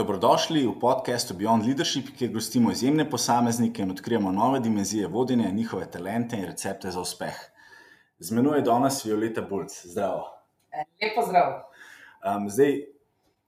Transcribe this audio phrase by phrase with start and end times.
[0.00, 5.90] Dobrodošli v podkastu Beyond Leadership, kjer gostimo izjemne posameznike in odkrijemo nove dimenzije vodenja, njihove
[5.90, 7.36] talente in recepte za uspeh.
[8.18, 9.76] Z menoj je danes Violeta Bulc.
[9.84, 10.24] Zdravo.
[11.02, 11.52] Lepo zdrav.
[12.24, 12.78] Um, zdaj,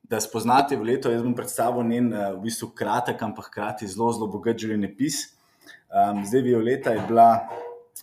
[0.02, 4.28] da spoznate Violeto, jaz bom predstavil njen uh, v bistvu kratek, ampak hkrati zelo, zelo
[4.28, 5.24] bogat življenjepis.
[5.88, 7.30] Um, zdaj, Violeta je bila,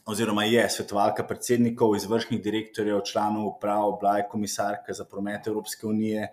[0.10, 6.32] oziroma je svetovalka predsednikov, izvršnih direktorjev, članov uprav, bila je komisarka za promet Evropske unije.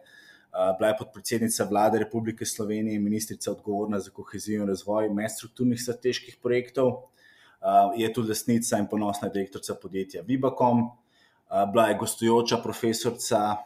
[0.57, 5.83] Eh, bila je podpredsednica vlade Republike Slovenije in ministrica odgovorna za kohezijo in razvoj medstrukturnih
[5.83, 6.93] strateških projektov.
[6.93, 10.81] Eh, je tudi lastnica in ponosna direktorica podjetja Vibakom.
[10.81, 13.57] Eh, bila je gostujoča profesorica,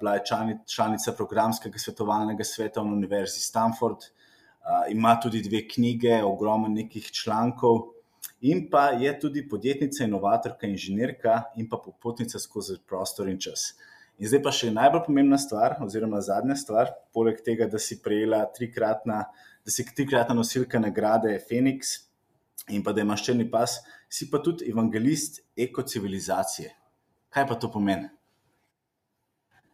[0.00, 0.22] bila je
[0.66, 3.96] članica programskega svetovalnega sveta na Univerzi Stanford,
[4.88, 7.78] ima tudi dve knjige, ogromno nekih člankov.
[8.40, 13.74] In pa je tudi podjetnica, inovatorka, inženirka in pa popotnica skozi prostor in čas.
[14.18, 18.40] In zdaj pa še najbolj pomembna stvar, oziroma zadnja stvar, poleg tega, da si prejela
[18.50, 19.20] trikratna,
[19.62, 21.94] da si trikratna nosilka nagrade Phoenix
[22.74, 23.78] in pa da imaš črni pas,
[24.10, 26.72] si pa tudi evangelist ekocivilizacije.
[27.30, 28.10] Kaj pa to pomeni?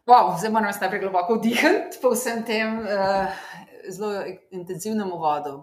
[0.05, 3.33] Wow, zdaj moram najprej globoko vdihati po vsem tem uh,
[3.89, 4.21] zelo
[4.53, 5.55] intenzivnem uvodu.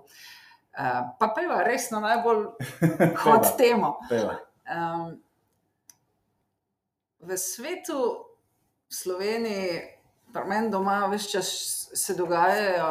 [0.75, 2.49] Uh, pa pa res na najbolj
[3.23, 3.95] hod temo.
[4.11, 5.23] Um,
[7.23, 8.32] v svetu
[8.93, 9.81] Sloveniji,
[10.33, 11.49] pa meni doma, več čas
[11.97, 12.91] se dogajajo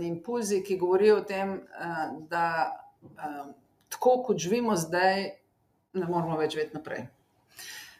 [0.00, 2.46] impulzi, ki govorijo o tem, eh, da
[3.02, 3.42] eh,
[3.88, 5.24] tako kot živimo zdaj,
[5.94, 7.04] ne moramo več vedeti naprej.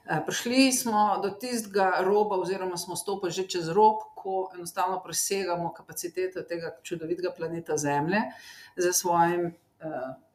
[0.04, 5.72] Eh, prišli smo do tistega roba, oziroma smo stopili že čez rob, ko enostavno presegamo
[5.76, 8.22] kapacitete tega čudovitega planeta Zemlje
[8.76, 9.52] z svojim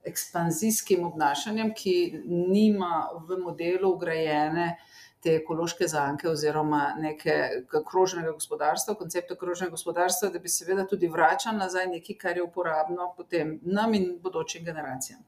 [0.06, 4.76] ekspanzijskim obnašanjem, ki nima v modelu ugrajene
[5.24, 11.58] te ekološke zanke oziroma nekega krožnega gospodarstva, koncepta krožnega gospodarstva, da bi seveda tudi vračal
[11.58, 15.20] nazaj nekaj, kar je uporabno potem nam in bodočim generacijam.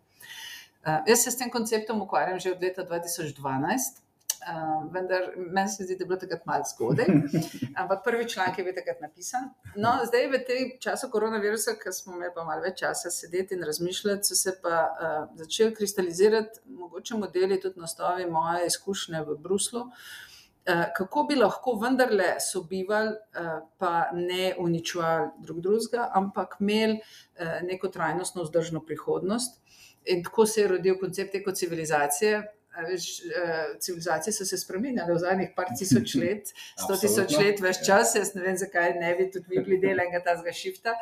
[0.81, 4.01] Uh, jaz se s tem konceptom ukvarjam že od leta 2012.
[4.41, 7.05] Uh, vendar meni se zdi, da je bilo takrat malo zgodaj.
[7.81, 9.51] Ampak prvi članek je bil takrat napisan.
[9.75, 13.61] No, zdaj, v tem času koronavirusa, ki smo imeli pa malo več časa sedeti in
[13.69, 19.35] razmišljati, so se pa uh, začeli kristalizirati mogoče modeli tudi na osnovi moje izkušnje v
[19.43, 19.83] Bruslu.
[19.85, 27.59] Uh, kako bi lahko vendarle sobivali, uh, pa ne uničevali drug drugega, ampak imeli uh,
[27.67, 29.61] neko trajnostno, vzdržno prihodnost.
[30.05, 32.41] In tako se je rodil koncept ekocivilizacije,
[32.87, 37.81] Veš, uh, civilizacije so se spremenile v zadnjih par tisoč let, sto tisoč let, več
[37.87, 38.21] časa.
[38.21, 40.95] Jaz ne vem, zakaj ne bi tudi vi bili del enega tega šifta.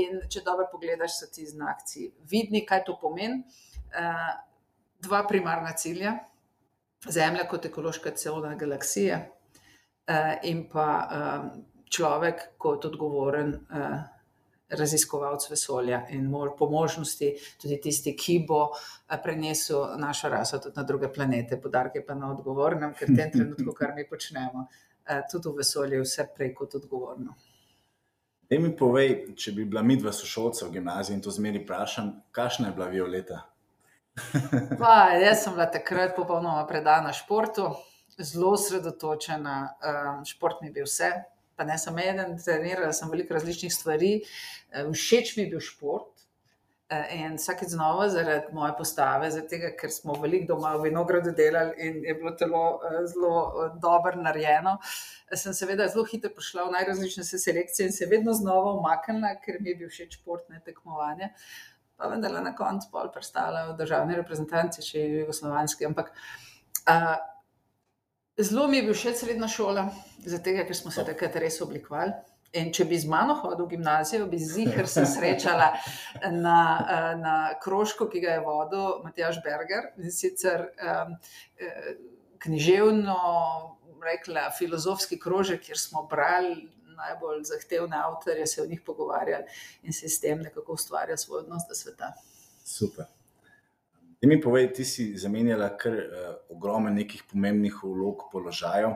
[0.00, 3.42] In če dobro pogledaš, so ti znaki vidni, kaj to pomeni.
[3.90, 4.30] Uh,
[5.04, 6.16] dva primarna cilja,
[7.00, 10.88] Zemlja kot ekološka celona galaksije, uh, in pa
[11.90, 13.54] človek kot odgovoren.
[14.70, 17.32] Raziskovalc vesolja in po možnosti
[17.62, 22.30] tudi tisti, ki bo eh, prenesel našo raso tudi na druge planete, podarke pa na
[22.30, 24.66] odgovornem, ker v tem trenutku, kar mi počnemo,
[25.06, 27.36] eh, tudi v vesolju je vse prej kot odgovorno.
[28.50, 32.70] Da mi povej, če bi bila midva sošolca v gimnaziji in to zmeri vprašam, kakšna
[32.70, 33.44] je bila Violeta?
[34.80, 37.68] pa, jaz sem bila takrat popolnoma predana športu,
[38.18, 41.12] zelo sredotočena, um, šport mi je bil vse,
[41.60, 44.14] pa ne samo en, trenirala sem veliko različnih stvari,
[44.72, 46.20] eh, všeč mi je bil šport.
[46.90, 51.30] Eh, in vsakeč znova, zaradi moje postave, zaradi tega, ker smo veliko doma v vinogradu
[51.38, 54.72] delali in je bilo telo eh, zelo dobro narejeno,
[55.42, 59.70] sem seveda zelo hitro prišla v najrazličnejše selekcije in se vedno znova umaknila, ker mi
[59.70, 61.30] je bil všeč šport, ne tekmovanje.
[62.00, 65.86] Pa vendar na koncu pol prestala v državni reprezentanci, če je jugoslovanski.
[65.92, 66.10] Ampak
[68.40, 69.86] Zelo mi je bil všeč srednja šola,
[70.24, 72.12] zato ker smo se takrat res oblikovali.
[72.58, 75.68] In če bi z mano hodil v gimnazijo, bi zihar se srečala
[76.34, 76.56] na,
[77.20, 81.14] na krožku, ki ga je vodil Matjaš Berger in sicer um,
[82.42, 83.20] književno,
[84.02, 89.44] rekla, filozofski krožek, kjer smo brali najbolj zahtevne avtorje, se o njih pogovarjali
[89.82, 92.12] in se s tem nekako ustvarjali svoj odnos do sveta.
[92.64, 93.06] Super.
[94.20, 98.92] Da mi povej, ti si zamenjala kar uh, ogromno nekih pomembnih vlog, položajev.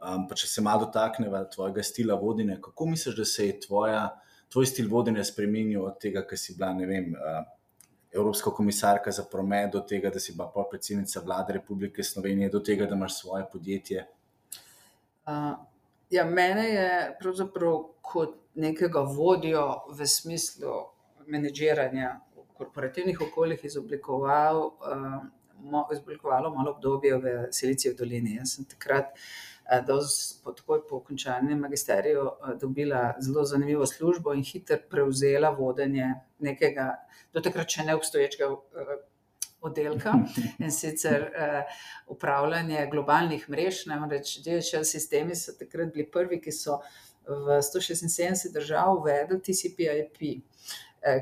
[0.00, 4.02] Um, če se malo dotakneva tvojega stila vodenja, kako misliš, da se je tvoja,
[4.50, 7.44] tvoj stil vodenja spremenil od tega, kar si bila vem, uh,
[8.10, 12.88] Evropska komisarka za promet, do tega, da si bila podpredsednica vlade Republike Slovenije, do tega,
[12.90, 14.06] da imaš svoje podjetje?
[15.30, 15.52] Uh,
[16.10, 20.80] ja, mene je pravzaprav kot nekega vodjo v smislu
[21.30, 22.16] menedžiranja
[22.60, 25.20] korporativnih okoljih izoblikoval, uh,
[25.92, 28.36] izoblikovalo malo obdobje v Silicijevi dolini.
[28.36, 29.16] Jaz sem takrat
[30.56, 32.30] takoj po končanem magisteriju
[32.60, 36.96] dobila zelo zanimivo službo in hitro prevzela vodenje nekega,
[37.32, 38.48] do takrat še neobstoječega
[39.60, 40.14] oddelka,
[40.64, 41.28] in sicer
[42.08, 46.80] upravljanje globalnih mrež, namreč DHL sistemi so takrat bili prvi, ki so
[47.28, 50.40] v sto šestinsedemdeset držav uvedli TCP/IP,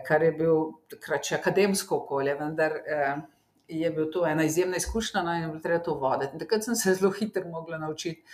[0.07, 2.79] kar je bil takrat še akademsko okolje, vendar
[3.69, 6.65] je bil to ena izjemna izkušnja, no, in je bilo treba to voditi, in takrat
[6.65, 8.25] sem se zelo hitro mogla naučiti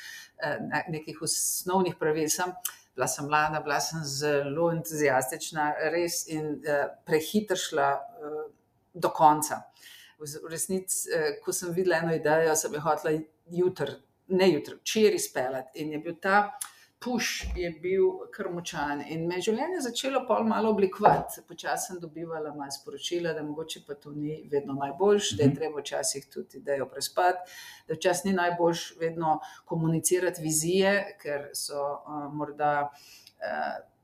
[0.88, 2.55] nekih osnovnih pravil, samo
[2.94, 6.61] bila sem mlada, bila sem zelo entuziastična, res, in
[7.06, 7.88] prehitro šla
[8.94, 9.64] do konca.
[10.19, 11.11] v resnici,
[11.44, 13.19] ko sem videla eno idejo, sem jo hotela
[13.50, 13.97] jutri,
[14.29, 16.55] ne jutri, včeraj speljati, in je bil ta
[17.04, 22.00] puš je bil kar močan in me je življenje začelo pol malo oblikovati, počasi sem
[22.00, 26.62] dobivala malo sporočila, da mogoče pa to ni vedno najboljše, da je treba včasih tudi
[26.62, 27.56] idejo prespati,
[27.88, 31.84] da včasih ni najboljše vedno komunicirati vizije, ker so
[32.32, 32.72] morda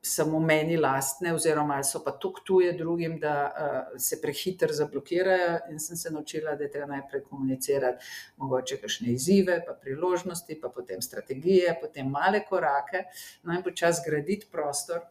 [0.02, 3.52] samo meni lastne oziroma so pa toliko tuje drugim, da
[3.98, 8.04] se prehitro zablokirajo, in sem se naučila, da je treba najprej komunicirati
[8.36, 13.04] mogoče kakšne izzive pa priložnosti pa potem strategije, potem male korake,
[13.42, 15.04] no, in počasi graditi prostor,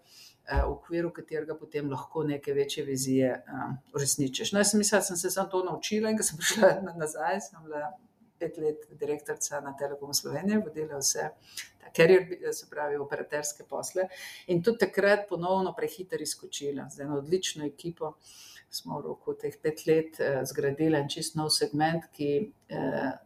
[0.50, 3.36] v okviru katerega potem lahko neke večje vizije
[3.94, 6.95] uresničiš, no, jaz sem mislila, da sem se samo to naučila, in ko sem prišla
[6.97, 7.91] nazaj, sem bila
[8.39, 11.30] pet let direktorica na Telekomu Slovenije, vodila vse
[11.95, 14.07] carrier, se pravi operaterske posle,
[14.47, 18.13] in tudi takrat ponovno prehitro izskočila z eno odlično ekipo
[18.69, 22.51] smo v roku teh pet let zgradili en čisto nov segment, ki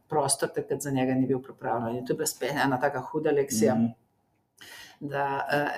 [0.07, 3.31] prostor takrat za njega ni bil pripravljen, in to je bila spet ena taka huda
[3.31, 3.75] lekcija.
[5.03, 5.25] Da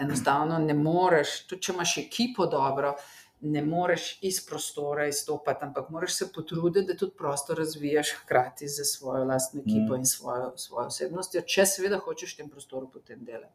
[0.02, 2.94] enostavno ne moreš, tudi če imaš ekipo dobro,
[3.42, 8.80] ne moreš iz prostora izstopati, ampak moraš se potruditi, da tudi prostor razvijaš hkrati s
[8.98, 13.54] svojo lastno ekipo in svojo, svojo osebnostjo, če seveda hočeš v tem prostoru potem delati.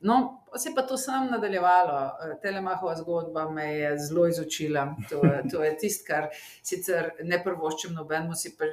[0.00, 2.10] No, se je pa to samo nadaljevalo,
[2.42, 5.22] Telemachova zgodba me je zelo izučila, to,
[5.52, 6.28] to je tisto, kar
[6.62, 8.68] sicer ne privoščim nobenemu, si pa,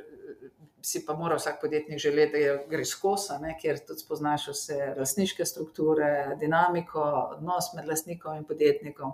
[0.82, 4.80] si pa mora vsak podjetnik želeti, da gre skozi, a ne, ker tudi spoznaš vse
[4.98, 7.04] lastniške strukture, dinamiko,
[7.38, 9.14] odnos med lastnikom in podjetnikom.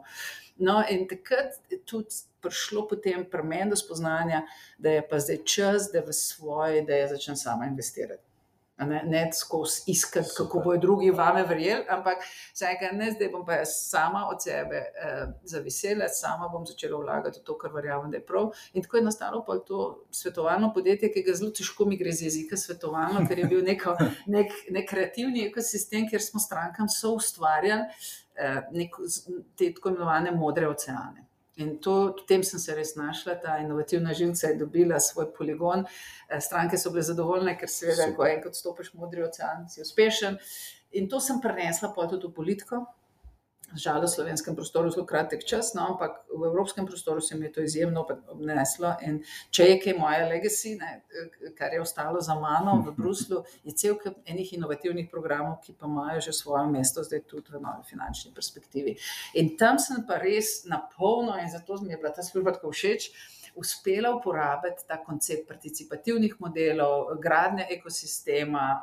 [0.59, 4.45] No, in takrat je tudi prišlo potem pri meni do spoznanja,
[4.77, 8.23] da je pa zdaj čas, da v svoje ideje začnem sama investirati.
[8.77, 12.17] Ne, ne skozi iskati, kako bojo drugi vame verjeli, ampak
[12.61, 14.83] rekla: "Ne, zdaj bom pa jaz sama od sebe
[15.43, 19.03] zavisela, sama bom začela vlagati v to, kar verjamem, da je prav." In tako je
[19.03, 23.39] nastalo pol to svetovalno podjetje, ki ga zelo težko mi gre z jezika, svetovalno, ker
[23.39, 23.97] je bil neko,
[24.35, 27.89] neki kreativni ekosistem, kjer smo strankam soustvarjali
[28.71, 29.07] neko
[29.57, 31.25] te tako imenovane modre oceane.
[31.57, 35.87] In to, v tem sem se res našla, ta inovativna žilica je dobila svoj poligon,
[36.41, 40.37] stranke so bile zadovoljne, ker seveda, ko enkrat stopiš v modri ocean, si uspešen.
[41.01, 42.83] In to sem prinesla pol tudi v politiko,
[43.75, 47.51] žalost v slovenskem prostoru zelo kratek čas, no, ampak v evropskem prostoru se mi je
[47.51, 49.19] to izjemno obneslo, in
[49.51, 51.03] če je kaj moja legacy, ne,
[51.57, 55.87] kar je ostalo za mano v Bruslju, je cel kup enih inovativnih programov, ki pa
[55.87, 58.95] imajo že svoje mesto zdaj tudi v novi finančni perspektivi.
[59.35, 62.71] In tam sem pa res na polno, in zato mi je bila ta služba tako
[62.71, 63.11] všeč,
[63.57, 68.81] uspela uporabiti ta koncept participativnih modelov, gradnje ekosistema,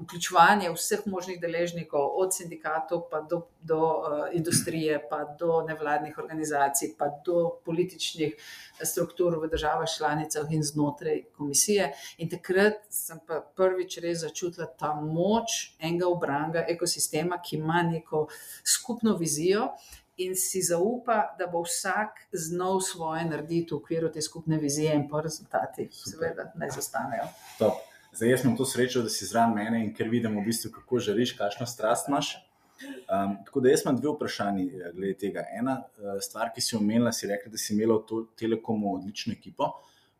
[0.00, 3.80] vključevanje vseh možnih deležnikov, od sindikatov pa do, do
[4.32, 8.34] industrije pa do nevladnih organizacij pa do političnih
[8.82, 11.92] struktur v državah članicah in znotraj komisije.
[12.18, 18.26] In takrat sem pa prvič res začutila ta moč enega ubranega ekosistema, ki ima neko
[18.64, 19.70] skupno vizijo
[20.24, 25.08] in si zaupa, da bo vsak znal svoje narediti v okviru te skupne vizije, in
[25.08, 27.28] pol rezultati seveda ne izostanejo.
[27.58, 27.80] Top.
[28.12, 30.98] Zdaj, jaz imam to srečo, da si zraven mene, in ker vidim v bistvu, kako
[30.98, 32.34] žariš, kakšno strast imaš.
[33.44, 35.82] tako da jaz imam dve vprašanji glede tega, ena
[36.22, 39.72] stvar, ki si omenila, si rekla, da si imela v Telekomu odlično ekipo,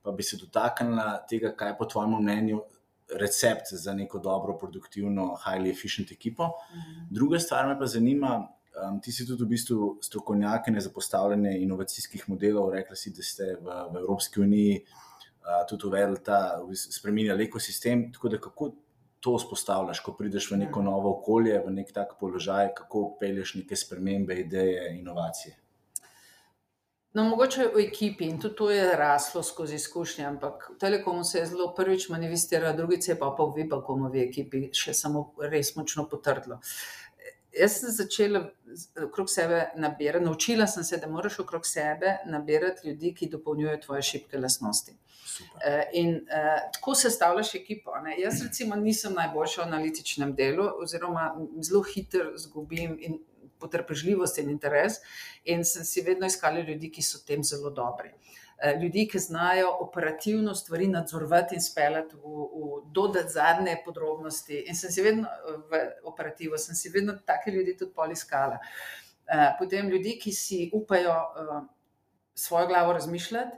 [0.02, 2.62] pa bi se dotaknila tega, kaj je po tvojem mnenju
[3.20, 6.50] recept za neko dobro, produktivno, highly efficient ekipo.
[7.10, 8.48] Druga stvar me pa zanima,
[9.02, 13.78] ti si tudi v bistvu strokovnjakinja za postavljanje inovacijskih modelov, rekla si, da ste v,
[13.92, 14.84] v Evropski uniji
[15.68, 18.70] tudi uvedli ta, spreminjali ekosistem, tako da kako
[19.20, 23.76] to vzpostavljaš, ko prideš v neko novo okolje, v neki tak položaj, kako pelješ neke
[23.76, 25.56] spremembe, ideje, inovacije?
[27.12, 31.38] No, mogoče v ekipi, in tudi to je raslo skozi izkušnje, ampak v Telekomu se
[31.38, 36.60] je zelo prvič manifestiralo, drugič je pa v Vibakomovi ekipi še samo res močno potrdilo.
[37.58, 38.44] Jaz sem začela
[39.04, 44.02] okrog sebe nabirati, naučila sem se, da moraš okrog sebe nabirati ljudi, ki dopolnjujejo tvoje
[44.02, 44.96] šibke lastnosti.
[45.40, 47.96] Uh, in uh, tako sestavljaš ekipo.
[48.04, 48.16] Ne?
[48.20, 51.30] Jaz, recimo, nisem najboljša v analitičnem delu, oziroma
[51.62, 52.98] zelo hitro izgubim
[53.60, 54.98] potrpežljivost in interes,
[55.44, 58.10] in sem si vedno iskala ljudi, ki so tem zelo dobri.
[58.10, 58.39] Eh,
[58.80, 64.64] ljudi, ki znajo operativno stvari nadzorovati in speljati v, v dodati zadnje podrobnosti.
[64.68, 65.28] In sem si vedno
[65.70, 68.58] v operativu, sem si vedno take ljudi tudi poliskala.
[69.26, 71.60] Eh, potem ljudi, ki si upajo eh,
[72.34, 73.56] svojo glavo razmišljati,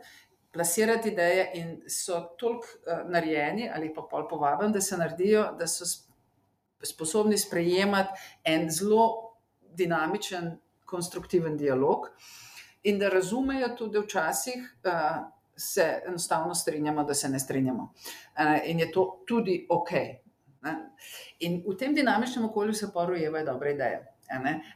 [0.53, 2.67] plasirati ideje in so toliko
[3.09, 5.85] narejeni ali pa pol povabim, da se naredijo, da so
[6.83, 12.11] sposobni sprejemati en zelo dinamičen, konstruktiven dialog
[12.83, 15.25] in da razumejo tudi, včasih uh,
[15.57, 17.83] se enostavno strinjamo, da se ne strinjamo.
[17.83, 19.91] Uh, in je to tudi ok.
[21.39, 24.07] In v tem dinamičnem okolju se porojevajo dobre ideje.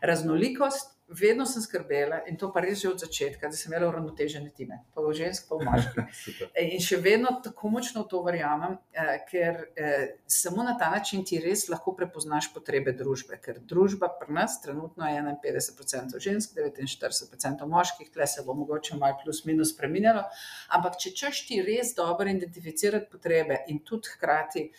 [0.02, 4.50] Raznolikost vedno sem skrbela in to pa res že od začetka, da sem imela uravnotežene
[4.54, 6.40] time, pa v žensk, pa v moških.
[6.74, 11.24] in še vedno tako močno v to verjamem, eh, ker eh, samo na ta način
[11.24, 13.38] ti res lahko prepoznaš potrebe družbe.
[13.42, 19.20] Ker družba pri nas trenutno je 51% žensk, 49% moških, tle se bo mogoče malo
[19.22, 20.26] plus minus spremenjalo.
[20.74, 24.70] Ampak če češ ti res dobro identificirati potrebe in tudi hkrati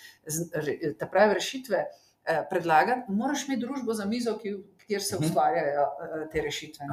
[0.99, 1.85] ta prave rešitve
[2.27, 4.57] eh, predlagati, moraš imeti družbo za mizo, ki
[4.87, 5.25] kjer se mhm.
[5.25, 6.85] ustvarjajo uh, te rešitve.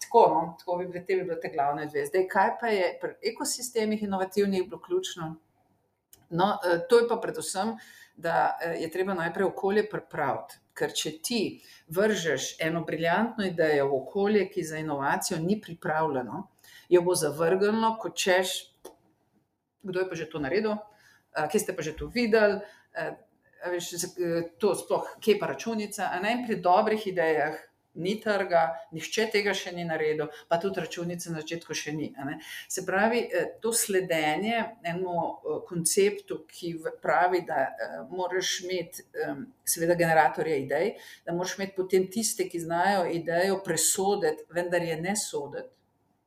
[0.00, 2.06] Tako, no, tako bi bile te, bi bile te glavne dve.
[2.06, 5.34] Zdaj, kaj pa je pri ekosistemih inovativnih bilo ključno?
[6.30, 7.74] No, uh, to je pa predvsem,
[8.16, 10.62] da uh, je treba najprej okolje pripraviti.
[10.78, 11.40] Ker če ti
[11.90, 16.44] vržeš eno briljantno idejo v okolje, ki za inovacijo ni pripravljeno,
[16.88, 18.52] jo bo zavrglo, kot češ,
[19.82, 20.76] kdo je pa že to naredil,
[21.50, 22.60] kje ste pa že to videli,
[23.66, 23.90] veš,
[24.58, 26.10] to sploh, kje pa računica.
[26.12, 27.58] A naj pri dobrih idejah
[27.98, 28.62] ni trga,
[28.94, 32.10] nihče tega še ni naredil, pa tudi računice na začetku še ni.
[32.70, 39.06] Se pravi, eh, to sledenje enemu eh, konceptu, ki pravi, da eh, moraš imeti,
[39.68, 40.94] seveda, generatorje idej,
[41.26, 45.77] da moraš imeti potem tiste, ki znajo idejo presoditi, vendar je ne soditi.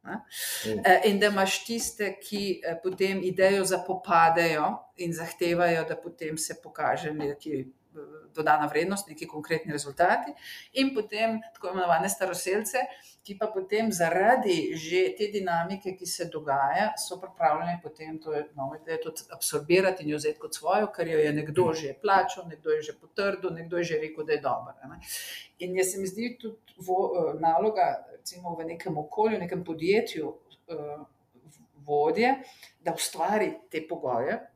[0.03, 0.22] Ne?
[0.86, 6.58] Eh, in da imaš tiste, ki eh, potem idejo zapopadejo in zahtevajo, da potem se
[6.63, 7.65] pokaže neki
[8.36, 10.33] dodana vrednost, neki konkretni rezultati,
[10.74, 12.86] in potem tako imenovane staroseljce,
[13.24, 18.75] ki pa potem zaradi že te dinamike, ki se dogaja, so pripravljeni potem to novo
[18.79, 22.71] idejo tudi absorbirati in jo vzeti kot svojo, ker jo je nekdo že plačal, nekdo
[22.77, 24.74] je že potrdil, nekdo je že rekel, da je dobro.
[25.60, 26.57] In jaz se mi zdi tudi
[27.39, 31.05] naloga recimo v nekem okolju, nekem podjetju, uh,
[31.86, 32.36] vodje,
[32.79, 34.50] da ustvari te pogoje.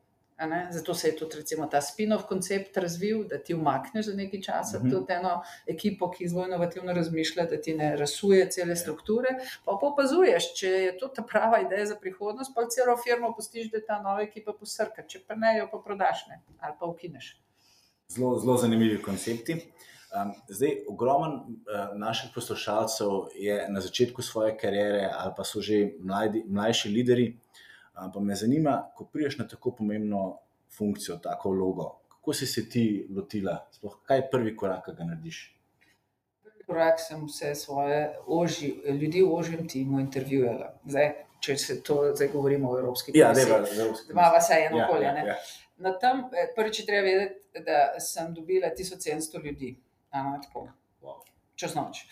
[0.70, 4.78] Zato se je tudi recimo, ta spin-off koncept razvil, da ti umakneš za nekaj časa
[4.78, 4.92] uh mhm.
[4.92, 5.00] -huh.
[5.00, 9.30] tudi eno ekipo, ki zelo inovativno razmišlja, da ti ne rasuje cele strukture.
[9.66, 13.72] Pa pa opazuješ, če je to ta prava ideja za prihodnost, pa celo firmo postiš,
[13.72, 17.42] da ta nova ekipa posrka, če pa ne, jo pa prodaš ne, ali pa ukineš.
[18.08, 19.54] Zelo, zelo zanimivi koncepti.
[19.54, 25.92] Um, zdaj, ogromen uh, naših poslušalcev je na začetku svoje kariere ali pa so že
[26.00, 27.38] mladi, mlajši lideri.
[27.96, 30.38] Pa me zanima, ko priješ na tako pomembno
[30.78, 35.08] funkcijo, tako vlogo, kako si se ti lotila, sploh kaj je prvi korak, ki ga
[35.08, 35.42] narediš?
[36.44, 40.74] Prvi korak sem vse svoje oži, ljudi v ožjem timu intervjujala.
[40.86, 43.16] Zdaj, če se to zdaj govorimo o Evropski.
[43.16, 43.94] Ja, da je to.
[44.12, 45.06] Imamo vse eno ja, okolje.
[45.06, 45.38] Ja, ja.
[45.78, 49.76] Na tem, eh, prvič, treba vedeti, da sem dobila 1700 ljudi
[50.12, 50.68] ena tako,
[51.02, 51.20] wow.
[51.56, 52.06] čez noč.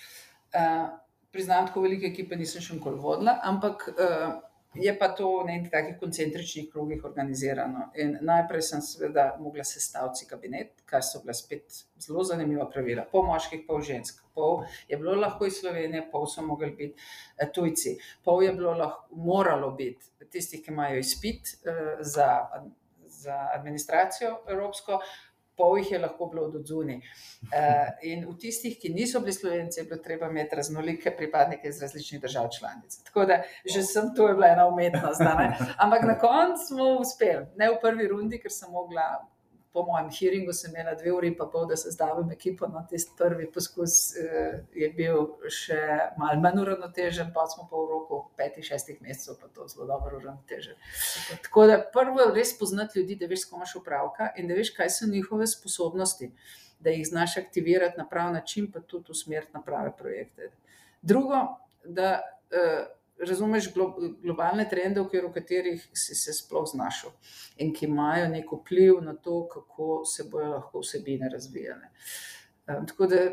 [0.53, 0.89] Uh,
[1.31, 4.35] priznam, tako velike ekipe nisem še nikoli vodila, ampak uh,
[4.75, 7.89] je pa to v nekih takih koncentričnih krogih organizirano.
[7.95, 13.25] In najprej sem seveda mogla sestaviti kabinet, kar so bile spet zelo zanimiva pravila, pol
[13.27, 14.23] moških, pol žensk.
[14.33, 18.73] Pol je bilo lahko iz Slovenije, pol so mogli biti uh, tujci, pol je bilo
[18.77, 22.29] lahko, moralo biti tistih, ki imajo izpit uh, za.
[23.13, 24.97] Za administracijo evropsko,
[25.57, 26.97] pol jih je lahko bilo od zunaj.
[26.97, 31.81] Uh, in v tistih, ki niso bili slovenci, je bilo treba imeti raznolike pripadnike iz
[31.81, 32.97] različnih držav članic.
[33.03, 35.21] Tako da že sem to je bila ena umetnost.
[35.77, 39.32] Ampak na koncu smo uspeli, ne v prvi rundi, ker sem mogla
[39.73, 42.67] po mojem hearingu sem imela dve uri in pol, da se zdavim ekipo.
[42.67, 45.79] No, tisti prvi poskus eh, je bil še
[46.17, 50.19] malo manj uravnotežen, pa smo pa v roku petih, šestih mesecev pa to zelo dobro
[50.21, 50.77] uravnotežili.
[51.47, 54.75] Tako da prvo res poznati ljudi, da veš, s kom imaš upravka in da veš,
[54.77, 56.29] kaj so njihove sposobnosti,
[56.79, 60.51] da jih znaš aktivirati na prav način, pa tudi usmeriti na prave projekte.
[61.01, 61.47] Drugo,
[61.83, 62.19] da.
[62.53, 62.83] Eh,
[63.25, 67.11] razumeš globalne trende, v katerih si se sploh znašel
[67.57, 71.89] in ki imajo neko vpliv na to, kako se bodo lahko vsebine razvijale.
[72.65, 73.25] Tako da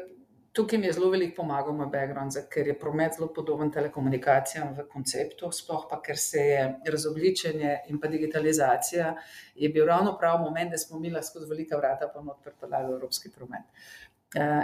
[0.52, 4.86] tukaj mi je zelo veliko pomagal moj background, ker je promet zelo podoben telekomunikacijam v
[4.90, 9.14] konceptu, sploh pa ker se je razobličenje in pa digitalizacija,
[9.54, 13.30] je bil ravno prav moment, da smo mi lahko skozi velika vrata pa pripeljali evropski
[13.30, 13.62] promet.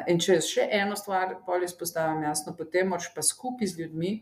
[0.06, 4.12] in če še eno stvar pol izpostavim, jasno, potem moraš pa skupaj z ljudmi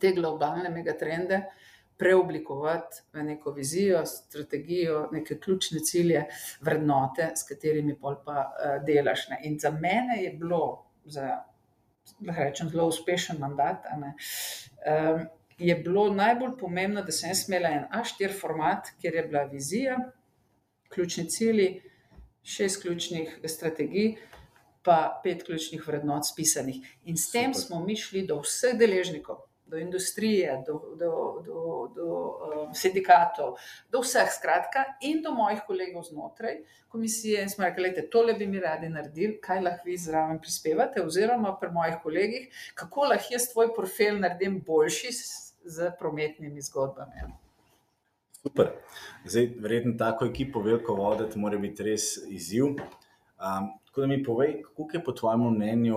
[0.00, 1.42] te globalne megatrende
[1.98, 6.24] preoblikovati v neko vizijo, strategijo, neke ključne cilje,
[6.62, 8.44] vrednote, s katerimi pol pa,
[8.86, 9.40] delaš, ne.
[9.50, 10.60] In za mene je bilo
[11.04, 11.40] za,
[12.22, 14.14] lahko rečem, zelo uspešen mandat, ne,
[15.58, 19.98] je bilo najbolj pomembno, da sem imela en Aštiri format, kjer je bila vizija,
[20.94, 21.82] ključni cilji,
[22.42, 24.14] šest ključnih strategij
[24.82, 26.78] pa pet ključnih vrednot spisanih.
[27.04, 31.12] In s tem smo mi šli do vseh deležnikov, do industrije, do, do,
[31.46, 31.62] do,
[31.94, 33.56] do, sindikatov,
[33.92, 38.46] do vseh, skratka, in do mojih kolegov znotraj komisije in smo rekli: "Glejte, tole bi
[38.46, 43.52] mi radi naredili, kaj lahko vi zraven prispevate?" Oziroma pri mojih kolegih: "Kako lahko jaz
[43.52, 47.28] tvoj portfelj naredim boljši s prometnimi zgodbami?"
[48.42, 48.70] Super.
[49.24, 52.66] Zdaj, verjetno tako ekipo veliko voditi mora biti res izziv.
[53.86, 55.96] tako da mi povej, koliko je po tvojem mnenju,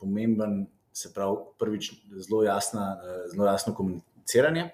[0.00, 1.92] pomemben, se pravi, prvič
[2.24, 2.96] zelo jasna,
[3.32, 4.70] zelo jasno komuniciranje,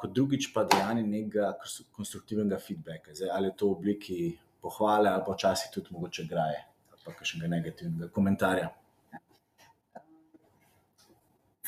[0.00, 1.52] kot drugič pa dajanje nekega
[1.92, 3.14] konstruktivnega feedbacka.
[3.14, 4.18] Zdaj, ali je to v obliki
[4.62, 6.62] pohvale ali pa včasih tudi mogoče graje
[6.92, 8.70] ali pa kakšnega negativnega komentarja.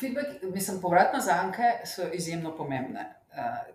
[0.01, 3.05] Feedback, mislim, povratne zanke so izjemno pomembne.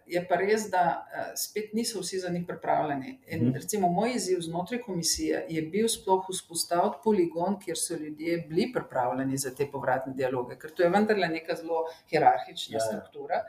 [0.06, 1.06] Je pa res, da,
[1.38, 3.20] spet niso vsi za njih pripravljeni.
[3.28, 8.72] In recimo moj izziv znotraj komisije je bil sploh vzpostaviti poligon, kjer so ljudje bili
[8.74, 13.44] pripravljeni za te povratne dialoge, ker to je vendarle neka zelo hierarhična struktura.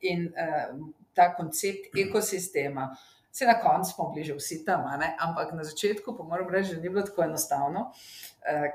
[0.00, 0.32] In,
[1.14, 2.96] ta koncept ekosistema,
[3.30, 6.74] saj na koncu smo bili že vsi tam, ne, ampak na začetku pa moram reči,
[6.74, 7.90] da ni bilo tako enostavno,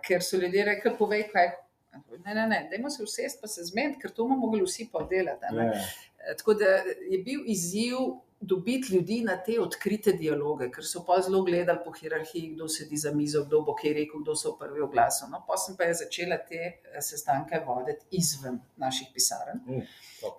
[0.05, 1.51] ker so ljudje rekli: "Povej, kaj."
[2.25, 5.07] Ne, ne, ne, dajmo se usesti pa se zmeniti, ker to bomo mogli vsi pol
[5.09, 5.71] delati, a ne."
[6.37, 6.65] Tako da
[7.09, 7.97] je bil izziv
[8.39, 12.97] dobiti ljudi na te odkrite dialoge, ker so pol zelo gledali po hierarhiji, kdo sedi
[12.97, 15.29] za mizo, kdo bo kaj rekel, kdo se bo prvi oglasil.
[15.31, 19.63] No, pol sem pa jaz začela te sestanke voditi izven naših pisarn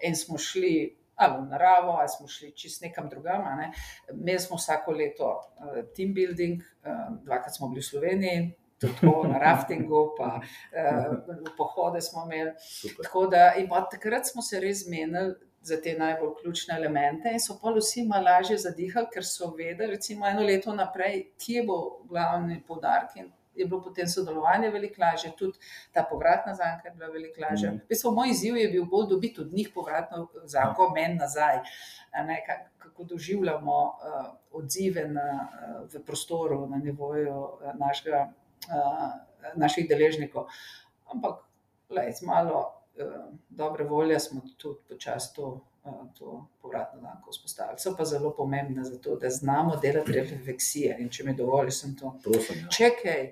[0.03, 0.77] in smo šli
[1.17, 3.73] ali v naravo ali smo šli čisto nekam drugam, ne.
[4.13, 5.31] Imeli smo vsako leto,
[5.97, 6.63] team building,
[7.25, 10.41] dvakrat smo bili v Sloveniji, tako na raftingu pa,
[11.57, 12.53] pohode smo imeli.
[13.03, 13.55] Tako da,
[13.91, 15.35] takrat smo se res zmenili
[15.67, 19.97] za te najbolj ključne elemente in so pol vsi malo lažje zadihali, ker so vedeli
[19.97, 21.79] recimo eno leto vnaprej, kje bo
[22.11, 25.59] glavni poudarek, in je bilo potem sodelovanje veliko lažje, tudi
[25.93, 27.73] ta povratna zanka je bila veliko lažja.
[27.73, 31.63] V bistvu moj izziv je bil bolj dobiti od njih povratno zanko meni nazaj,
[32.27, 32.39] ne,
[32.79, 33.79] kako doživljamo,
[34.53, 35.49] odzive na,
[35.93, 37.43] v prostoru, na nivoju,
[37.81, 38.27] našega,
[39.55, 40.47] naših deležnikov.
[41.13, 41.43] Ampak
[41.91, 42.76] z malo,
[43.49, 45.61] dobre volje smo tudi počasi to,
[46.19, 47.79] to povratno zanko vzpostavili.
[47.79, 52.15] So pa zelo pomembne zato, da znamo delati refleksije, in če mi dovoliš, samo to.
[52.25, 52.69] Prosim, ja.
[52.69, 53.25] Če kaj,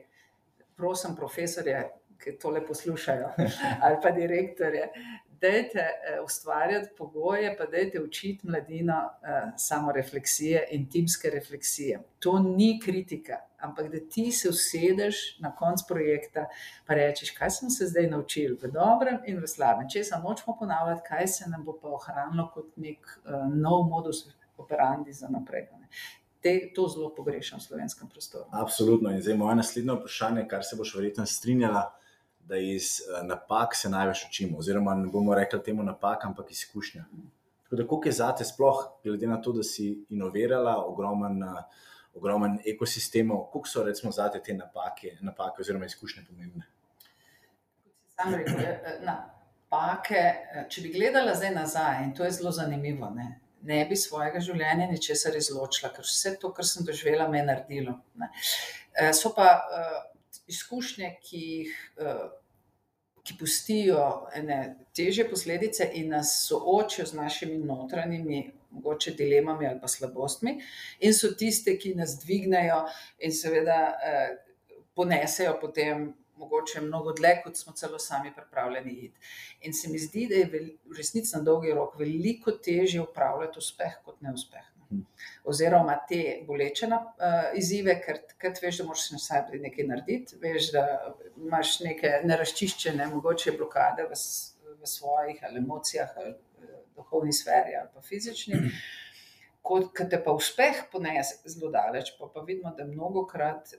[0.76, 1.82] prosim profesorje,
[2.18, 3.32] ke tole poslušajo,
[3.84, 4.88] ali pa direktorje,
[5.44, 5.84] dajte,
[6.24, 8.96] ustvarjati pogoje pa dajte učiti mladino,
[9.56, 12.00] samorefleksije in timske refleksije.
[12.18, 16.46] To ni kritika, ampak da ti se usedeš na koncu projekta
[16.86, 21.06] pa rečeš: "Kaj smo se zdaj naučili v dobrem in v slabem, česa nočemo ponavljati,
[21.08, 23.20] kaj se nam bo pa ohranilo kot neki,
[23.54, 24.24] nov modus
[24.56, 25.88] operandi za naprej, a ne."
[26.44, 28.44] Te, to zelo pogrešam v slovenskem prostoru.
[28.52, 31.86] Absolutno, in zdaj moje naslednje vprašanje, kar se boš verjetno strinjala,
[32.48, 37.04] da iz, napak se največ učimo, oziroma ne bomo rekli temu napak, ampak izkušnja.
[37.64, 41.62] Tako da koliko je zate sploh, glede na to, da si inovirala ogromno,
[42.14, 46.66] ogromno ekosistemov, koliko so recimo zate te napake, napake oziroma izkušnje pomembne?
[48.14, 48.60] Sam rekel,
[49.02, 50.22] napake,
[50.70, 54.86] če bi gledala zdaj nazaj, in to je zelo zanimivo, ne, ne bi svojega življenja
[54.92, 58.28] ničesar izločila, ker vse to, kar sem doživela, me je naredilo, ne.
[59.16, 59.48] so pa,
[60.46, 61.76] izkušnje, ki jih,
[63.24, 64.58] ki pustijo ene
[64.96, 70.58] težje posledice in nas soočijo z našimi notranjimi mogoče dilemami ali pa slabostmi
[71.00, 72.82] in so tiste, ki nas dvignejo
[73.18, 73.78] in seveda,
[74.94, 79.18] ponesejo potem mogoče mnogo dlje, kot smo celo sami pripravljeni iti.
[79.60, 80.50] In se mi zdi, da je
[80.84, 84.73] v resnici na dolgi rok veliko težje upravljati uspeh kot neuspeh.
[85.44, 86.88] Oziroma te boleče
[87.60, 90.84] izzive, ker takrat veš, da moraš vsaj nekaj narediti, veš, da
[91.36, 94.18] imaš neke nerazčiščene mogoče blokade v
[94.84, 96.34] v svojih ali emocijah ali,
[96.96, 98.54] duhovni sferi ali pa fizični.
[99.64, 99.80] Ko,
[100.10, 103.70] te pa uspeh ponese zelo daleč, pol pa vidimo, da mnogokrat,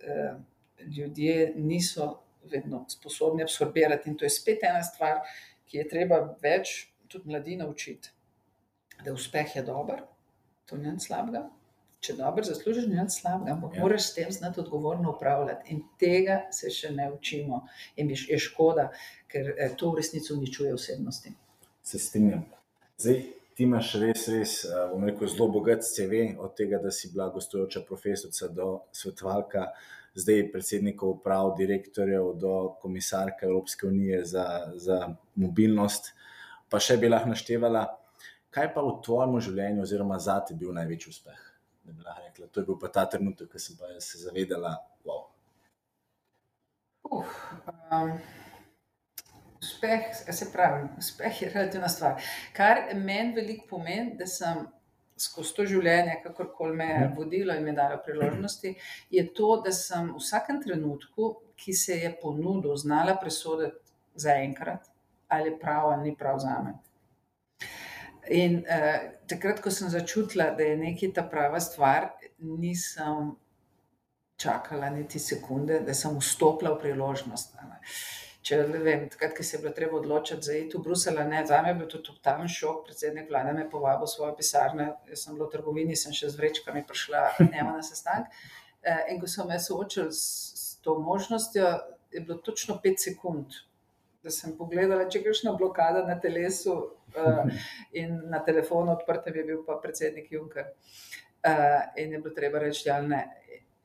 [0.81, 2.07] ljudje niso,
[2.49, 4.09] vedno sposobni absorbirati.
[4.09, 5.21] In to je spet ena stvar,
[5.69, 6.73] ki je treba več
[7.07, 8.09] tudi mladina učiti.
[9.05, 10.01] Da uspeh je dober,
[10.65, 11.45] to ni nič slabega.
[12.05, 13.85] Če dobro zaslužiš, ni nič slabega, ampak ja.
[13.85, 15.73] moraš s tem znati odgovorno upravljati.
[15.73, 17.63] In tega se še ne učimo.
[17.97, 18.91] In je škoda,
[19.31, 21.33] ker eh, to v resnici uničuje osebnosti.
[21.85, 22.45] Se strinjam.
[23.01, 23.19] Zdaj,
[23.57, 27.29] ti imaš res, res, eh, bom rekel, zelo bogat CV, od tega, da si bila
[27.33, 29.69] gostujoča profesorica do svetovalka
[30.15, 36.13] zdaj predsednikov uprav, direktorjev, do komisarka Evropske unije za, za mobilnost,
[36.69, 37.85] pa še bi lahko naštevala,
[38.55, 41.41] kaj pa v tvojem življenju, oziroma za te bil največji uspeh.
[41.85, 44.71] Rekla, to je bil pa ta trenutek, ko sem se zavedala.
[45.05, 45.25] Wow.
[47.05, 47.33] Uh,
[47.93, 48.15] um,
[49.61, 52.23] uspeh, se pravi, uspeh je relativna stvar.
[52.55, 54.63] Kar meni veliko pomeni, da sem
[55.19, 57.13] skozi to življenje, kakorkoli me je mhm.
[57.19, 58.73] vodilo in mi dalo priložnosti,
[59.11, 63.79] je to, da sem v vsakem trenutku, ki se je ponudil, znala presoditi
[64.15, 64.89] za enkrat,
[65.31, 66.75] ali je prav ali ni prav za me.
[68.33, 73.35] In uh, takrat, ko sem začutila, da je nekaj ta prava stvar, nisem
[74.41, 77.55] čakala niti sekunde, da sem vstopila v priložnost.
[77.55, 77.81] Ne
[78.45, 81.61] če vem, takrat, ko se je bilo treba odločiti za iti v Bruselj, ne, za
[81.65, 82.83] me je bil to totalen šok.
[82.85, 86.29] Predsednik vlade me je povabil v svojo pisarno, jaz sem bila v trgovini, sem še
[86.29, 88.29] z vrečkami prišla njemu na sestanek.
[88.85, 90.25] Eh, in ko so me soočili s,
[90.61, 91.71] s to možnostjo,
[92.13, 93.57] je bilo točno pet sekund.
[94.25, 96.73] Da sem pogledala, če je kakšna blokada na telesu,
[97.13, 97.57] uh,
[97.93, 100.71] in na telefonu odprtem je bil pa predsednik Juncker.
[101.45, 103.21] Uh, in je bilo treba reči, da ja, ne.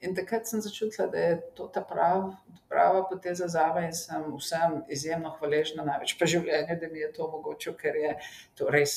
[0.01, 2.31] In takrat sem začutila, da je to ta prav,
[2.73, 7.11] prava poteza za me in sem vsem izjemno hvaležna, največ pa življenje, da mi je
[7.19, 8.15] to omogočil, ker je
[8.57, 8.95] to res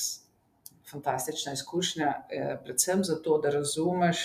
[0.87, 2.13] fantastična izkušnja.
[2.29, 4.23] Eh, predvsem zato, da razumeš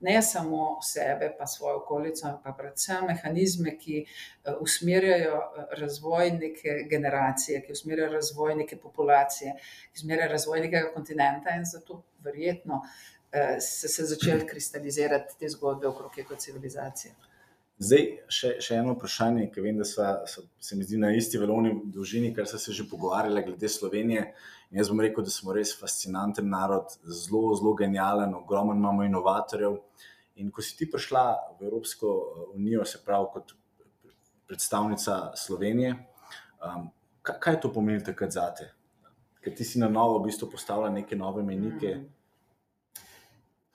[0.00, 6.76] ne samo sebe, pa svojo okolico, ampak predvsem mehanizme, ki eh, usmerjajo eh, razvoj neke
[6.90, 9.54] generacije, ki usmerjajo razvoj neke populacije,
[9.92, 12.82] ki usmerjajo razvoj nekega kontinenta in zato verjetno.
[13.32, 17.14] Eh, se, se začeli kristalizirati te zgodbe okrog ekocivilizacije.
[17.80, 21.38] Zdaj, še, še eno vprašanje, ki vem, da so, so, se mi zdi na isti
[21.40, 24.26] valovni dolžini, kar so se že pogovarjali glede Slovenije.
[24.70, 29.78] In jaz bom rekel, da smo res fascinanten narod, zelo, zelo genijalen, ogromno imamo inovatorjev.
[30.44, 31.24] In ko si ti prišla
[31.56, 33.56] v Evropsko eh, unijo, se pravi kot
[34.50, 35.96] predstavnica Slovenije,
[36.60, 36.88] um,
[37.24, 38.68] kaj, kaj to pomeni takrat za te?
[39.40, 41.96] Ker ti si na novo v bistvu postavila neke nove menike.
[41.96, 42.19] Mm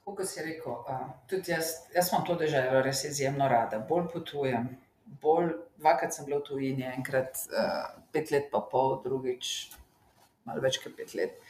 [0.06, 3.80] -hmm kot si rekel, uh, tudi jaz, jaz imam to državo res izjemno rada.
[3.90, 4.70] Bolj potujem,
[5.22, 9.72] bolj, dvakrat sem bila v tujini, enkrat uh, pet let, pa pol, drugič
[10.46, 11.42] malo več kot pet let.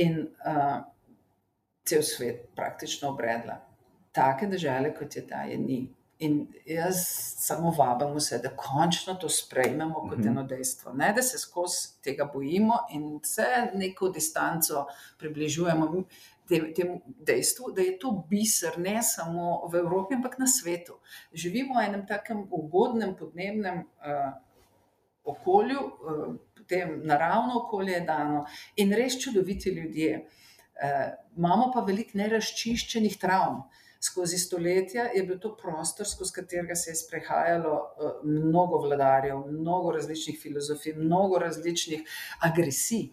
[0.00, 0.80] In uh,
[1.84, 3.60] cel svet praktično obredla.
[4.12, 5.80] Take države, kot je ta, je ni.
[6.20, 6.98] In jaz
[7.40, 10.28] samo vabim vse, da končno to sprejmemo kot mhm.
[10.28, 10.92] eno dejstvo.
[10.92, 14.84] Ne, da se skozi tega bojimo in se neko distanco
[15.18, 15.88] približujemo
[16.74, 20.98] temu dejstvu, da je to biser ne samo v Evropi, ampak na svetu.
[21.32, 24.32] Živimo v enem takem ugodnem podnebnem uh,
[25.24, 28.44] okolju, uh, potem naravno okolje je dano
[28.76, 30.24] in res čudoviti ljudje.
[30.80, 33.62] Uh, imamo pa veliko neraščiščenih travm.
[34.00, 39.92] Skozi stoletja je bil to prostor, skozi katerega se je sprehajalo uh, mnogo vladarjev, mnogo
[39.92, 42.06] različnih filozofij, mnogo različnih
[42.48, 43.10] agresij.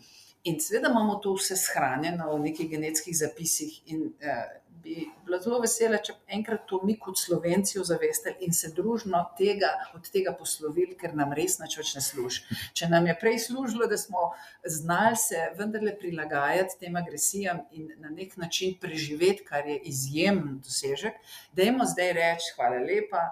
[0.47, 4.45] In seveda imamo to vse shranjeno v nekih genetskih zapisih, in eh,
[4.83, 9.73] bi bila zelo vesela, če enkrat to mi kot slovenci ozavestili in se družno tega,
[9.97, 12.60] od tega poslovili, ker nam res nič več ne služi.
[12.77, 14.29] Če nam je prej služilo, da smo
[14.77, 21.19] znali se vendarle prilagajati tem agresijam in na nek način preživeti, kar je izjemen dosežek,
[21.51, 23.25] da jim zdaj reči, hvala lepa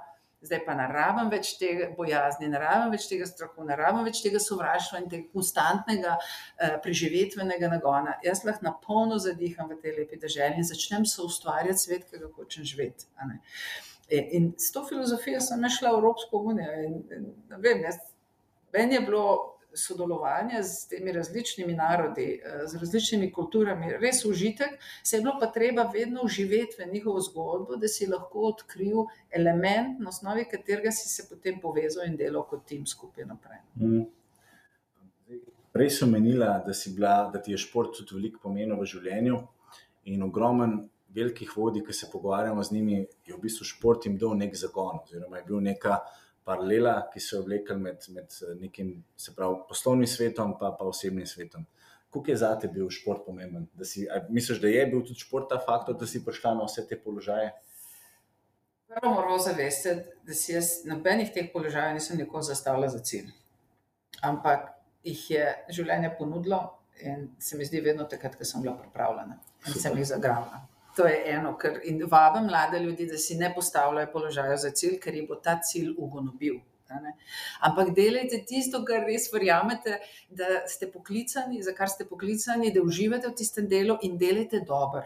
[0.46, 4.22] zdaj pa ne rabim več tega bojazni, ne rabim več tega strahu, ne rabim več
[4.24, 8.18] tega sovraštva in tega konstantnega uh, preživetvenega nagona.
[8.26, 12.22] Jaz lahko na polno zadiham v tej lepi državi in začnem se ustvarjati svet, ki
[12.22, 13.10] ga hočem živeti.
[14.10, 16.72] E, in s to filozofijo sem našla Evropsko unijo.
[16.86, 17.98] In, in, vem, jaz,
[18.74, 25.18] meni je bilo sodelovanje z temi različnimi narodi, eh, z različnimi kulturami, res užitek, se
[25.18, 30.10] je bilo pa treba vedno uživeti v njihovo zgodbo, da si lahko odkril element, na
[30.10, 33.60] osnovi katerega si se potem povezal in delal kot tim skupaj naprej.
[33.76, 34.06] Mm.
[35.74, 39.40] Prej sem menila, da, bila, da ti je šport tudi veliko pomenil v življenju
[40.06, 40.84] in ogromen.
[41.16, 44.98] Velikih vodij, ki se pogovarjamo z njimi, je v bistvu šport jim dal nek zagon,
[45.00, 48.92] oziroma je bil neka uh, paralela, ki so jo vlekli med, med nekim
[49.36, 51.66] pravi, poslovnim svetom in pa, pa osebnim svetom.
[52.14, 53.66] Kako je za te bil šport pomemben?
[53.74, 56.86] Da si, misliš, da je bil tudi šport ta faktor, da si prišla na vse
[56.88, 57.50] te položaje?
[58.88, 63.34] Prvo moramo zavesti, da si jaz nobenih teh položajev nisem nikoli zastavila za cilj.
[64.24, 64.70] Ampak
[65.04, 66.62] jih je življenje ponudilo
[67.02, 70.62] in se mi zdi vedno takrat, ko sem bila pripravljena in sem jih zagrabila.
[70.96, 71.80] To je eno, kar
[72.12, 75.92] vabim mlade ljudi, da si ne postavljajo položajev za cilj, ker jih bo ta cilj
[75.98, 76.62] ugonobil.
[77.60, 83.32] Ampak delajte tisto, kar res verjamete, da ste poklicani, za kar ste poklicani, da uživate
[83.32, 85.04] v tistem delu in delajte dobro.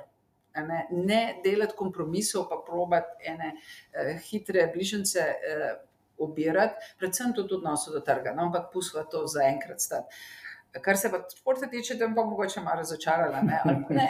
[0.59, 5.69] Ne, ne delati kompromisov, pa probati ene uh, hitre bližnjice uh,
[6.19, 8.33] obirati, predvsem tudi v odnosu do trga.
[8.35, 10.19] No, ampak pustimo to za enkrat stati.
[10.81, 13.41] Kar se pa športa tiče, tam pa mogoče malo razočarala.
[13.41, 14.07] Ne, ne,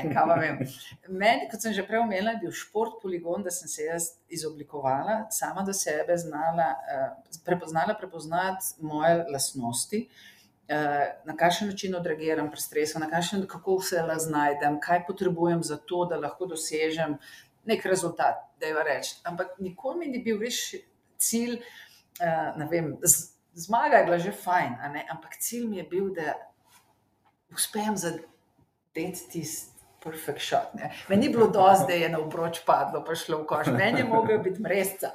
[1.07, 5.21] Meni, kot sem že prej omenila, je bil šport poligon, da sem se jaz izoblikovala,
[5.31, 10.03] sama do sebe znala, uh, prepoznala, prepoznati moje lastnosti.
[10.69, 15.63] Eh, na kakšen način odreagiram pri stresu, na kakšen, kako se la znajdem, kaj potrebujem
[15.63, 17.15] za to, da lahko dosežem
[17.65, 19.15] nek rezultat, da je reči.
[19.23, 20.59] Ampak nikoli mi ni bil res
[21.17, 21.55] cilj,
[22.21, 24.77] uh, zmaga je bila že fajn,
[25.09, 26.37] ampak cilj mi je bil, da
[27.53, 30.73] uspejem zadeti tisti perfect shot.
[30.73, 30.91] Ne.
[31.09, 33.67] Meni ni bilo dosti, da je na obroč padlo, pa šlo v koš.
[33.75, 35.11] Meni je mogel biti mresca,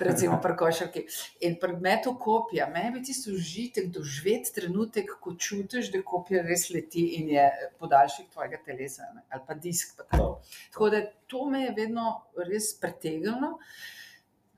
[0.00, 1.04] recimo pri košarki.
[1.46, 6.68] In pri metu kopija, meni je tisto užitek doživeti trenutek, ko čutiš, da kopija res
[6.74, 7.46] leti in je
[7.78, 9.24] podaljšek tvojega telesa ne.
[9.28, 9.96] ali pa disk.
[9.98, 10.40] Pa tako.
[10.72, 12.12] tako da to me je vedno
[12.48, 13.58] res pretegnilo.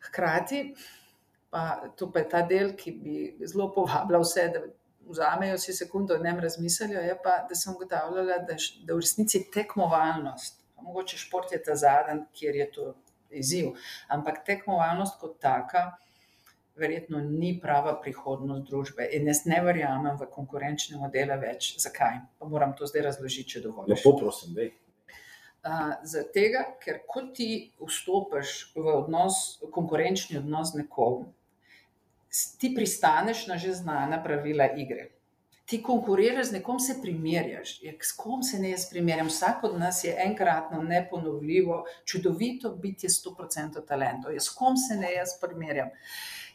[0.02, 0.74] Hkrati,
[1.50, 4.62] pa to pa je ta del, ki bi zelo povabila vse, da
[5.12, 9.44] vzamejo si sekundo in ne razmislijo, je pa, da sem ugotavljala, da, da v resnici
[9.54, 12.94] tekmovalnost, mogoče šport je ta zadnji, kjer je to
[13.30, 13.72] izziv,
[14.08, 15.90] ampak tekmovalnost kot taka.
[16.76, 21.74] Verjetno ni prava prihodnost družbe, in jaz ne verjamem v konkurenčne modele več.
[21.82, 22.22] Zakaj?
[22.40, 23.90] Pa moram to zdaj razložiti, če dovolj.
[23.92, 24.64] Lepo, prosim, da.
[25.62, 31.28] Uh, Zato, ker ko ti vstopiš v odnos, konkurenčni odnos z nekom,
[32.58, 35.10] ti pristaneš na že znana pravila igre.
[35.64, 37.82] Ti konkuriraš z nekom, se primerjaš.
[37.82, 39.28] Ja, s kom se ne jaz primerjam?
[39.28, 44.34] Vsak od nas je enkratno, neponovljivo, čudovito biti, sto procentov talentov.
[44.34, 45.92] Ja, s kom se ne jaz primerjam?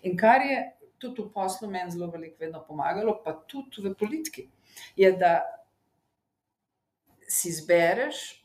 [0.04, 0.60] In kar je
[0.98, 4.48] tudi v poslu meni zelo veliko vedno pomagalo, pa tudi v politiki,
[4.96, 5.40] je, da
[7.28, 8.44] si izbereš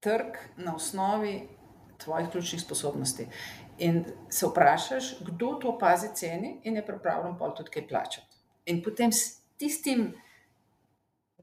[0.00, 1.48] trg na osnovi
[1.98, 3.26] tvojih ključnih sposobnosti.
[3.78, 8.36] In se vprašaš, kdo to pazi ceni in je pripravljen pa tudi kaj plačati.
[8.66, 10.12] In potem s tistim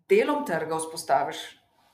[0.10, 1.42] delom trga vzpostaviš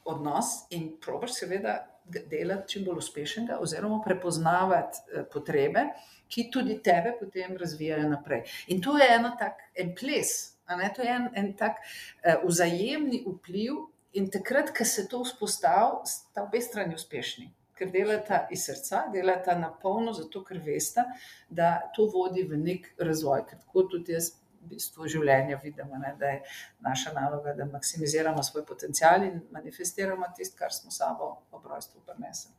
[0.06, 5.88] odnos in probiš seveda delati čim bolj uspešnega oziroma prepoznavati eh, potrebe,
[6.28, 8.44] ki tudi tebe potem razvijajo naprej.
[8.68, 10.54] In to je eno tak en ples,
[10.96, 13.78] to je en, en tak uh, vzajemni vpliv
[14.14, 19.56] in takrat, ko se to vzpostavi, sta obe strani uspešni ker delata iz srca, delata
[19.60, 21.06] na polno, zato ker veste,
[21.50, 23.46] da to vodi v nek razvoj.
[23.50, 26.42] Ker tako tudi jaz v bistvu življenja vidim, ne, da je
[26.84, 32.54] naša naloga, da maksimiziramo svoj potencial in manifestiramo tisto, kar smo sabo ob rojstvu prinesli.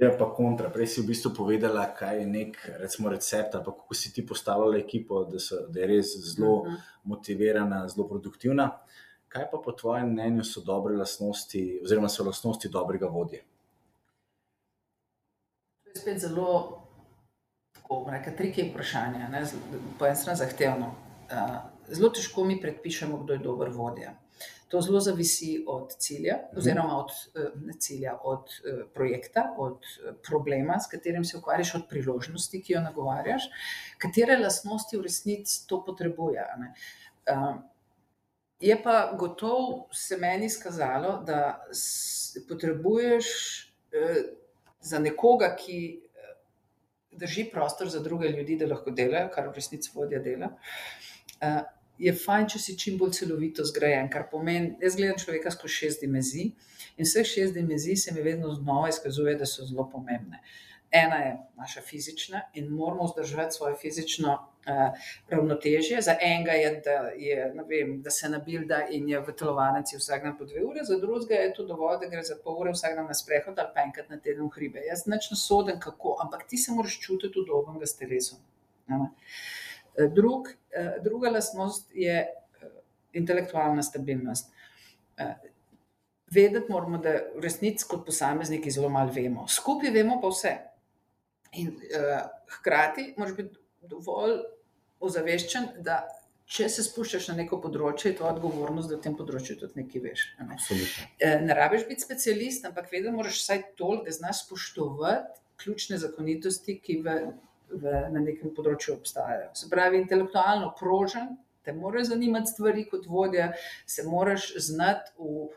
[0.00, 0.70] Je pa kontra.
[0.72, 4.80] Prej si v bistvu povedala, kaj je nek recimo, recept, ali kako si ti postavljala
[4.80, 6.74] ekipo, da, so, da je res zelo uh mhm.
[6.74, 7.08] -huh.
[7.12, 8.70] motivirana, zelo produktivna.
[8.72, 13.40] Uh, Kaj pa po tvojem mnenju so dobre lastnosti, oziroma so lastnosti dobrega vodje?
[15.84, 16.82] To je spet zelo,
[17.72, 19.46] tako reka, triki vprašanje, ne?
[19.98, 20.90] po eni strani zahtevno.
[21.88, 24.12] Zelo težko mi predpišemo, kdo je dober vodja.
[24.68, 26.58] To zelo zavisi od cilja, mhm.
[26.58, 31.74] oziroma od, e, ne cilja, od e, projekta, od e, problema, s katerim se ukvarjaš,
[31.74, 33.48] od priložnosti, ki jo nagovarjaš,
[33.98, 36.46] katere lastnosti v resnici to potrebuje.
[38.62, 41.64] Je pa gotovo se meni skazalo, da
[42.48, 43.26] potrebuješ
[43.92, 44.22] eh,
[44.80, 46.34] za nekoga, ki eh,
[47.10, 50.52] drži prostor za druge ljudi, da lahko delajo, kar v resnici vodja dela.
[51.40, 51.58] Eh,
[51.98, 56.06] je fajn, če si čim bolj celovito zgrajen, kar pomeni, jaz gledam človeka skozi šest
[56.06, 56.52] dimenzij
[56.96, 60.38] in vseh šest dimenzij se mi vedno znova izkazuje, da so zelo pomembne.
[60.92, 66.02] Ena je naša fizična in moramo vzdržati svoje fizično uh, ravnotežje.
[66.02, 70.38] Za enega je, da, je, vem, da se nabilda in je v telovadnici vsak dan
[70.38, 73.08] po dve uri, za drugega je to dovolj, da gre za pol ure vsak dan
[73.08, 74.82] na sprehod ali pa enkrat na teden v hribe.
[74.88, 78.38] Jaz nečno sodim, kako, ampak ti se moraš čutiti udobnega s telesom.
[78.88, 82.26] Eh, drug, uh, druga lastnost je
[83.12, 84.52] intelektualna stabilnost.
[86.32, 89.44] Vedeti moramo, da v resnici kot posamezniki zelo malo vemo.
[89.48, 90.52] Skupaj vemo pa vse.
[91.60, 92.22] In uh,
[92.58, 93.58] hkrati moraš biti
[93.90, 94.38] dovolj
[95.02, 96.02] ozaveščen, da
[96.52, 100.02] če se spuščaš na neko področje, je to odgovornost, da v tem področju tudi nekaj
[100.04, 100.24] veš.
[100.40, 100.58] Ne.
[101.22, 106.76] Eh, ne rabiš biti specialist, ampak vedno moraš vsaj toliko, da znaš spoštovati ključne zakonitosti,
[106.82, 107.16] ki v,
[107.72, 109.52] v, na nekem področju obstajajo.
[109.58, 111.36] Se pravi, intelektualno prožen.
[111.62, 113.52] Te morajo zanimati stvari kot vodja,
[113.86, 115.12] se moraš znati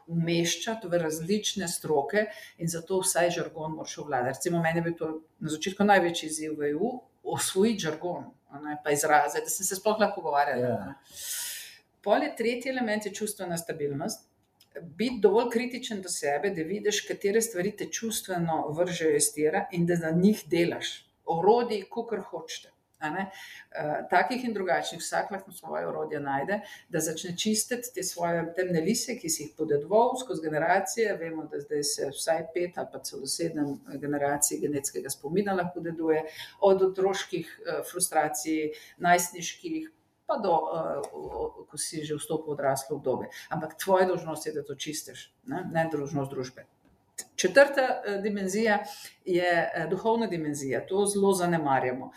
[0.07, 4.37] umeščati v različne stroke, in zato vsaj žargon moraš obvladati.
[4.37, 6.91] Recimo, meni je bil to na začetku največji izziv v EU,
[7.23, 8.29] osvojiti žargon,
[8.61, 10.67] ne, pa izraze, da sem se sploh lahko pogovarjala.
[10.67, 10.77] Ja.
[10.77, 10.95] a ne.
[12.05, 14.27] Pol je tretji element je čustvena stabilnost.
[14.81, 19.87] Biti dovolj kritičen do sebe, da vidiš, katere stvari te čustveno vržejo iz tira in
[19.89, 20.91] da na njih delaš.
[21.25, 22.74] Orodij, kar hočete.
[23.01, 28.81] Eh, Takih in drugačnih, vsak lahko svoje orodje najde, da začne čistiti te svoje temne
[28.81, 31.17] lise, ki si jih podedoval skozi generacije.
[31.19, 36.23] Vemo, da zdaj se vsaj pet ali pa celo sedem generacij genetskega spomina lahko deduje,
[36.61, 39.91] od otroških eh, frustracij, najstniških,
[40.25, 43.29] pa do, uh, ko si že vstopil v odraslo obdobje.
[43.53, 46.65] Ampak tvoja dolžnost je, da to čistiš, ne, ne dolžnost družbe.
[47.35, 48.83] Četrta eh, dimenzija
[49.25, 52.11] je eh, duhovna dimenzija, to zelo zanemarjamo.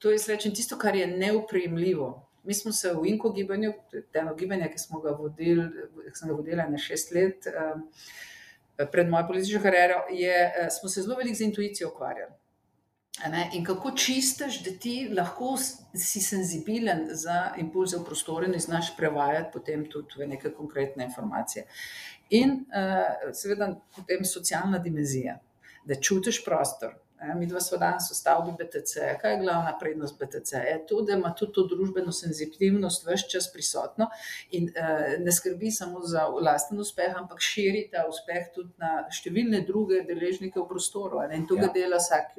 [0.00, 2.26] To je rečem, tisto, kar je neuprejemljivo.
[2.44, 3.72] Mi smo se v Inko gibanju,
[4.14, 5.66] eno gibanje, ki smo ga vodili,
[6.06, 10.88] ki sem ga vodila na šest let eh, pred mojo politično kariero, je, eh, smo
[10.88, 12.32] se zelo veliko z intuicijo ukvarjali.
[13.52, 15.56] In kako čistiš, da ti lahko
[15.94, 21.66] si senzibilen za impulze v prostoru in znaš prevajati potem tudi v neke konkretne informacije.
[22.30, 25.36] In uh, seveda potem socialna dimenzija,
[25.84, 26.94] da čutiš prostor.
[27.34, 28.92] Mi dva smo danes v stavbi BTC.
[29.20, 30.52] Kaj je glavna prednost BTC?
[30.54, 34.06] Je to, da ima tudi to družbeno senzitivnost vse čas prisotno
[34.50, 34.84] in uh,
[35.20, 40.56] ne skrbi samo za lasten uspeh, ampak širi ta uspeh tudi na številne druge deležnike
[40.56, 41.20] v prostoru.
[41.20, 41.36] ne.
[41.36, 41.72] In to ga Ja.
[41.72, 42.38] dela vsak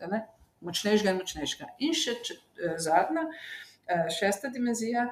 [0.00, 0.26] a ne,
[0.60, 1.66] močnejšega in močnejšega.
[1.80, 3.24] In še če, eh, zadnja,
[3.88, 5.06] eh, šesta dimenzija,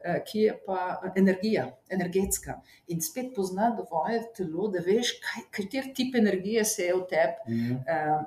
[0.00, 0.80] eh, ki je pa
[1.16, 2.62] energija, energetska.
[2.88, 7.36] In spet pozna dovolj telo, da veš, kaj, kater tip energije se je v tebi
[7.48, 7.76] Mhm.
[7.86, 8.24] eh,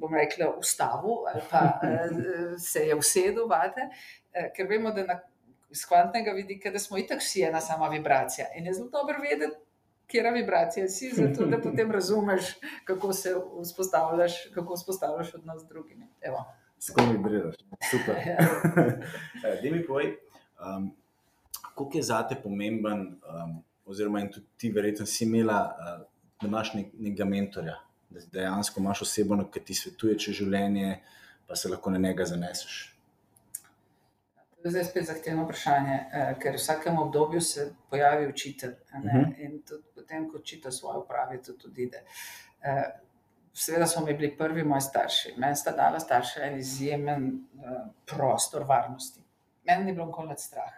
[0.00, 3.88] bom rekla, ustavil ali pa eh, se je usedel vate,
[4.32, 5.18] eh, ker vemo, da na,
[5.70, 8.46] iz kvantnega vidika, da smo itak vsi ena sama vibracija.
[8.56, 9.56] In je zelo dobro vedeti,
[10.10, 16.08] kje vibracija si, zato da potem razumeš, kako se vzpostavljaš, kako vzpostavljaš odnos z drugimi.
[16.20, 16.44] Evo.
[16.78, 17.54] S kom vibriraš?
[17.90, 18.16] Super.
[18.26, 19.56] Ja.
[19.62, 20.16] Da mi povej,
[20.76, 20.96] um,
[21.74, 26.06] koliko je zate pomemben, um, oziroma in tudi ti, verjetno, si imela, uh,
[26.40, 27.76] da imaš nek, nekega mentorja,
[28.10, 31.00] da dejansko imaš osebo, ki ti svetuje čez življenje,
[31.46, 32.96] pa se lahko na njega zaneseš.
[34.50, 39.12] To je zdaj spet zahtevno vprašanje, eh, ker v vsakem obdobju se pojavi učitelj ne,
[39.12, 39.30] Mhm.
[39.38, 42.02] in tudi potem, ko učitelj svojo pravi, tudi odide.
[42.62, 42.82] Eh,
[43.52, 45.34] Seveda so mi bili prvi moji starši.
[45.36, 47.24] Meni sta dala starša en izjemen
[47.64, 47.68] eh,
[48.06, 49.20] prostor varnosti.
[49.64, 50.72] Meni ni bilo nikoli strah.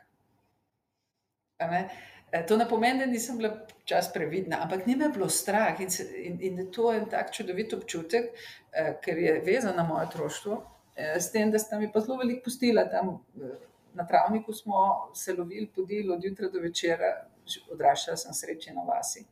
[2.33, 3.51] Eh, To ne pomeni, da nisem bila
[3.85, 7.33] čas previdna, ampak ni me bilo strah in, se, in, in to je en tak
[7.33, 8.31] čudovit občutek,
[8.73, 10.62] eh, ker je vezan na moje otroštvo,
[10.97, 13.18] eh, s tem, da sta mi pa zelo veliko pustila tam.
[13.37, 17.27] eh, Na travniku smo se lovili, podili od jutra do večera,
[17.71, 19.27] odraščala sem sreči na vasi.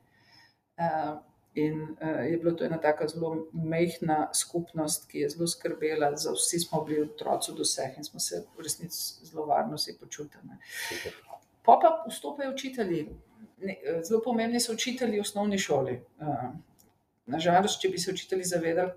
[0.76, 1.16] Uh,
[1.54, 6.32] in uh, je bila to ena tako zelo mehna skupnost, ki je zelo skrbela, za
[6.32, 10.60] vsi smo bili otroci do vseh in smo se v resnici zelo varno si počutili.
[11.70, 13.08] Po pa vstopajo učitelji.
[13.58, 16.00] Ne, eh, Zelo pomembni so učitelji v osnovni šoli.
[16.18, 16.48] Uh,
[17.26, 18.90] Nažalost, če bi se učitelji zavedali,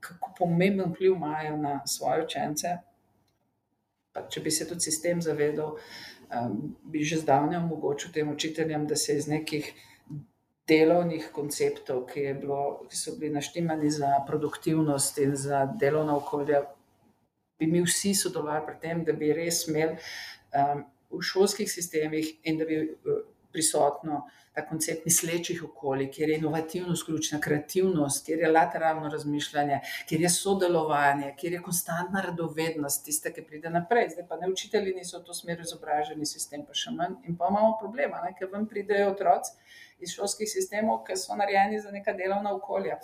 [0.00, 2.72] kako pomemben vpliv imajo na svoje učence,
[4.12, 5.76] pa če bi se tudi sistem zavedal,
[6.40, 9.70] um, bi že zdavnaj omogočil tem učiteljem, da se iz nekih
[10.66, 16.64] delovnih konceptov, ki, bilo, ki so bili naštimani za produktivnost in za delovna okolja,
[17.58, 22.58] bi mi vsi sodelovali pri tem, da bi res imeli um, v šolskih sistemih in
[22.58, 28.50] da bi uh, prisotno ta koncept mislečih okolij, kjer je inovativnost ključna, kreativnost, kjer je
[28.52, 34.08] lateralno razmišljanje, kjer je sodelovanje, kjer je konstantna radovednost, tista, ki pride naprej.
[34.14, 37.18] Zdaj pa ne učitelji niso v to smer izobraženi, sistem pa še manj.
[37.28, 39.52] In pa imamo problema, ne, ker vam pridejo otroci
[40.00, 42.96] iz šolskih sistemov, ki so narejeni za neka delovna okolja.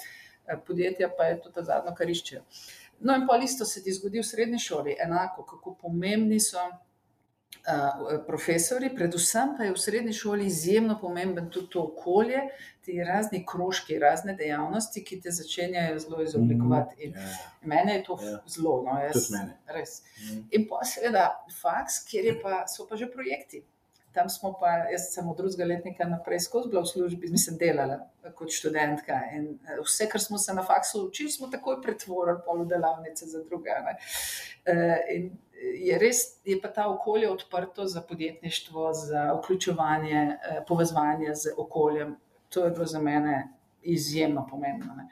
[0.47, 2.47] Eh, Podjetja pa je to ta zadnjo, kar iščejo.
[3.01, 6.65] No, in pa isto se ti zgodi v srednji šoli, enako, kako pomembni so
[8.27, 12.41] profesori, predvsem pa je v srednji šoli izjemno pomemben tudi to okolje,
[12.83, 16.95] ti razni krožki, razne dejavnosti, ki te začenjajo zelo izoblikovati.
[16.99, 17.29] In Ja,
[17.62, 18.39] mene je to Ja.
[18.47, 19.31] zelo, no, jaz,
[19.66, 20.03] res.
[20.24, 20.41] Mhm.
[20.51, 21.29] In pa seveda
[21.62, 23.62] faks, kjer je pa, so pa že projekti.
[24.12, 27.97] Tam smo pa, jaz sem od drugega letnika naprej skozi bila v službi, mislim, delala
[28.35, 29.20] kot študentka.
[29.33, 33.26] In eh, vse, kar smo se na faksu učili, smo takoj pretvorili pol v delavnice
[33.26, 33.70] za druge.
[34.64, 35.31] Eh, In
[35.63, 40.39] je res, je pa ta okolje odprto za podjetništvo, za vključevanje,
[40.69, 42.17] povezovanje z okoljem.
[42.49, 43.49] To je bilo za mene
[43.83, 44.95] izjemno pomembno.
[44.95, 45.09] Ne.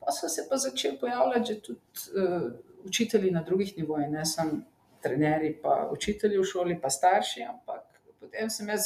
[0.00, 2.52] Pa so se pa začeli pojavljati že tudi uh,
[2.84, 4.60] učitelji na drugih nivojih, ne samo
[5.02, 8.80] trenerji, pa učitelji v šoli, pa starši, ampak potem sem jaz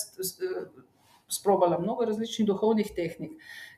[1.29, 3.33] sprobala mnogo različnih duhovnih tehnik,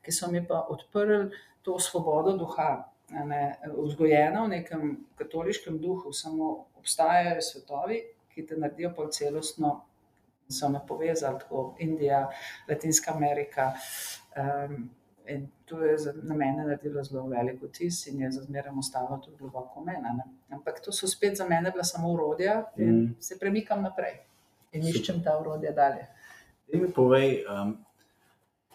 [0.05, 1.31] ki so mi pa odprli
[1.63, 2.93] to svobodo duha.
[3.11, 8.01] Ne, vzgojena v nekem katoliškem duhu, samo obstajajo svetovi,
[8.35, 9.77] ki te naredijo pa celostno,
[10.51, 12.25] so me povezali, tako Indija,
[12.69, 13.73] Latinska Amerika.
[14.37, 14.91] Um,
[15.29, 19.37] In to je za mene naredilo zelo velik vtis in je za zmeraj ostalo tudi
[19.39, 20.23] globoko meni.
[20.51, 23.17] Ampak to so spet za mene bila samo urodja in mm.
[23.21, 24.21] se premikam naprej
[24.73, 26.07] in iščem ta urodja dalje.
[26.71, 27.77] Ti mi povej, um,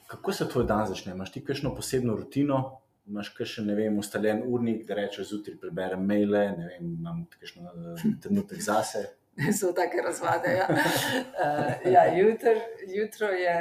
[0.08, 1.12] kako se tvoj dan začne?
[1.12, 2.81] Imaš ti kakšno posebno rutino?
[3.10, 7.72] Imaš še ne vem, ustaljen urnik, da rečeš zjutraj preberem maile, ne vem, imam kakšno
[7.72, 9.08] uh, trenutek zase.
[9.60, 10.54] so take razvade.
[10.58, 10.68] Ja.
[10.70, 13.58] Uh, ja, jutr, jutro je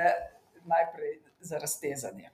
[0.64, 2.30] najprej za raztezanje.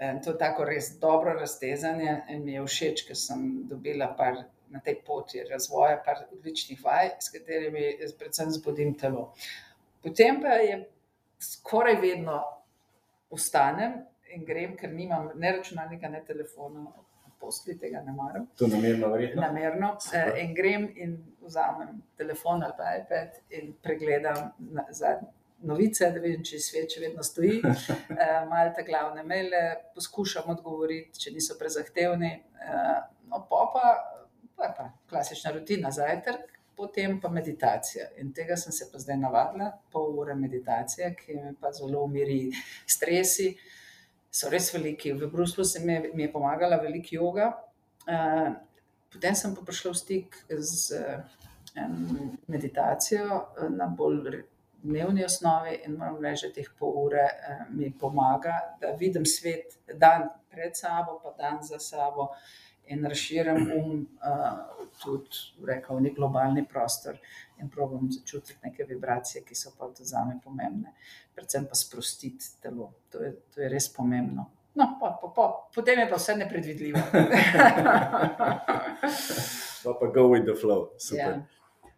[0.00, 4.42] In to je tako res dobro raztezanje in mi je všeč, ker sem dobila par
[4.68, 9.30] na tej poti razvoja, par odličnih vaj, s katerimi predvsem zbudim telo.
[10.02, 10.82] Potem pa je
[11.40, 12.42] skoraj vedno
[13.32, 14.02] vstanem
[14.34, 16.86] in grem, ker nimam ne računalnika, ne telefona,
[17.40, 18.46] posli tega ne maram.
[18.58, 19.42] To namerno, verjetno.
[19.42, 19.96] Namerno.
[20.00, 20.36] Super.
[20.40, 24.50] In grem in vzamem telefon ali pa iPad in pregledam
[24.90, 25.28] zadnji
[25.66, 29.62] novice, da vidim, če svet še vedno stoji, eh, malo te glavne maile,
[29.94, 32.32] poskušam odgovoriti, če niso prezahtevni.
[32.66, 32.98] Eh,
[33.30, 33.94] no, pa pa,
[34.56, 38.10] pa, pa klasična rutina zajtrk, potem pa meditacija.
[38.20, 42.50] In tega sem se pa zdaj navadila, pol ure meditacije, ki mi pa zelo umiri
[42.96, 43.54] stresi.
[44.36, 45.14] So res veliki.
[45.16, 47.46] V Bruslu se mi je, mi je pomagala velika yoga.
[48.06, 48.52] Uh,
[49.12, 50.98] potem sem pa prišla v stik z
[51.80, 53.40] um, meditacijo
[53.72, 54.42] na bolj
[54.82, 59.78] dnevni osnovi in moram reči, da teh pol ure eh, mi pomaga, da vidim svet
[59.98, 62.28] dan pred sabo, pa dan za sabo
[62.86, 67.16] in razširim um, uh, tudi rekel, v nek globalni prostor
[67.60, 70.94] in probujem začutiti neke vibracije, ki so pa tudi za me pomembne.
[71.34, 72.92] Predvsem pa sprostiti telo.
[73.10, 74.50] To je, to je res pomembno.
[74.76, 75.44] No, pa, pa, pa,
[75.74, 76.98] potem je pa vse nepredvidljivo.
[79.84, 80.90] pa pa go with the flow.
[80.98, 81.40] Super.
[81.40, 81.56] Yeah.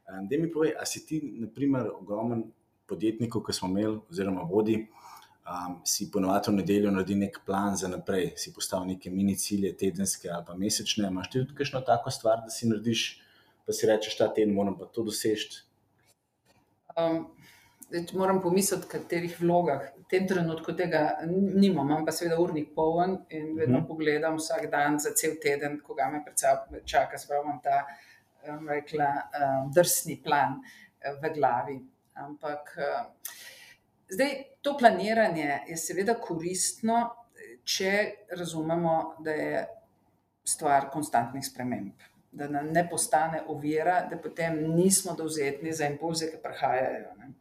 [0.09, 2.45] Da mi povej, a si ti, na primer, ogromen
[2.87, 4.79] podjetnikov, ki smo imeli, oziroma vodi,
[5.45, 9.75] um, si ponovadi v nedeljo naredi nek plan za naprej, si postavil neke mini cilje,
[9.77, 11.09] tedenske ali pa mesečne.
[11.09, 13.05] Imáš ti tudi kakšno tako stvar, da si narediš,
[13.69, 15.61] pa si rečeš, ta teden moram pa to doseči?
[16.97, 17.27] Um.
[18.13, 19.87] Moram pomisliti, v katerih vlogah.
[19.97, 23.85] V tem trenutku tega nimam, imam pa seveda urnik poln in vedno uh mhm.
[23.85, 23.89] -huh.
[23.89, 26.21] pogledam vsak dan za cel teden, ko ga me
[26.85, 27.87] čaka, spravim ta
[28.49, 31.81] um, rekla, um, drsni plan uh, v glavi.
[32.15, 33.07] Ampak uh,
[34.09, 37.09] zdaj, to planiranje je seveda koristno,
[37.65, 39.67] če razumemo, da je
[40.45, 41.93] stvar konstantnih sprememb.
[42.39, 47.15] Da nam ne postane ovira, da potem nismo dovzetni za impulze, ki prihajajo.
[47.19, 47.33] Ne.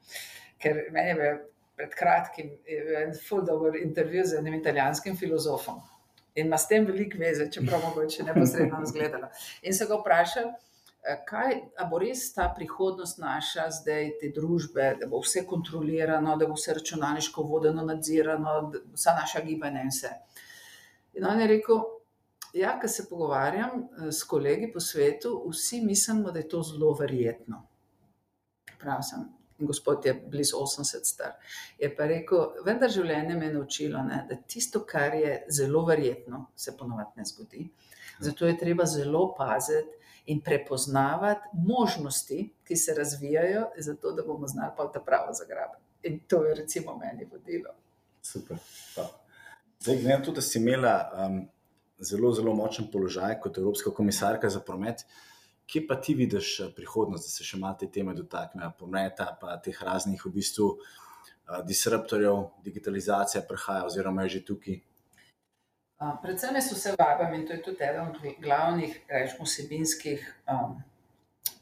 [0.58, 1.34] Ker meni je
[1.78, 2.56] pred kratkim
[3.04, 5.84] en full dobro intervju z enim italijanskim filozofom
[6.38, 9.30] in ima s tem veliko veze, čeprav mogoče neposredno zgledala.
[9.62, 10.52] In se ga vprašal,
[11.08, 11.54] Eh, kaj
[11.88, 16.74] bo res ta prihodnost naša, zdaj te družbe, da bo vse kontrolirano, da bo vse
[16.76, 18.56] računalniško vodeno, nadzirano,
[18.96, 20.12] vsa naša gibanja in vse.
[21.16, 21.80] In on je rekel,
[22.54, 26.94] ja, ko se pogovarjam eh, s kolegi po svetu, vsi mislimo, da je to zelo
[26.94, 27.64] verjetno.
[28.80, 29.26] Prav sem.
[29.60, 31.32] Gospod je blizu 80 star.
[31.80, 36.46] Je pa rekel, vendar življenje me je naučilo, ne, da tisto, kar je zelo verjetno,
[36.56, 37.64] se ponovadi ne zgodi.
[38.20, 44.72] Zato je treba zelo paziti, in prepoznavati možnosti, ki se razvijajo, zato da bomo znali
[44.78, 45.84] pa ta pravo zagrabiti.
[46.04, 47.74] In to je, recimo, meni vodilo.
[48.22, 48.58] Super.
[48.96, 49.10] Pa.
[49.80, 51.48] Zdaj, glede na to, da si imela um,
[52.00, 55.06] zelo, zelo močen položaj kot Evropska komisarka za promet,
[55.66, 59.58] kje pa ti vidiš uh, prihodnost, da se še malo te teme dotaknejo, prometa, pa
[59.64, 64.80] teh raznih v bistvu uh, disruptorjev, digitalizacija prihaja, oziroma je že tukaj.
[66.22, 70.76] Predvsem jaz vse vabim in to je tudi eden od glavnih, rečemo, vsebinskih um,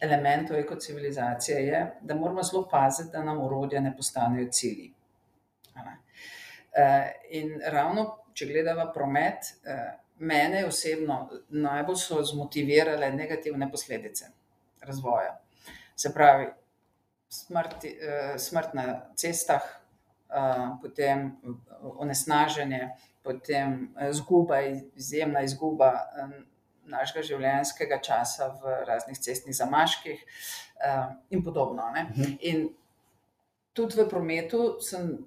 [0.04, 4.92] elementov ekocivilizacije, je, da moramo zelo paziti, da nam urodja ne postanejo cilji.
[5.76, 9.56] Uh, in ravno, če gledamo promet,
[10.18, 14.30] mene osebno najbolj so zmotivirale negativne posledice
[14.82, 15.40] razvoja.
[15.96, 16.48] Se pravi,
[17.30, 19.64] smrti, uh, smrt na cestah,
[20.30, 21.32] uh, potem
[21.82, 22.90] onesnaženje
[23.26, 24.60] potem izguba,
[24.96, 25.92] izjemna izguba
[26.86, 30.22] našega življenjskega časa v raznih cestnih zamaških
[31.34, 31.90] in podobno.
[31.90, 32.36] Uh Mhm.
[32.42, 32.68] In
[33.74, 35.18] tudi v prometu sem.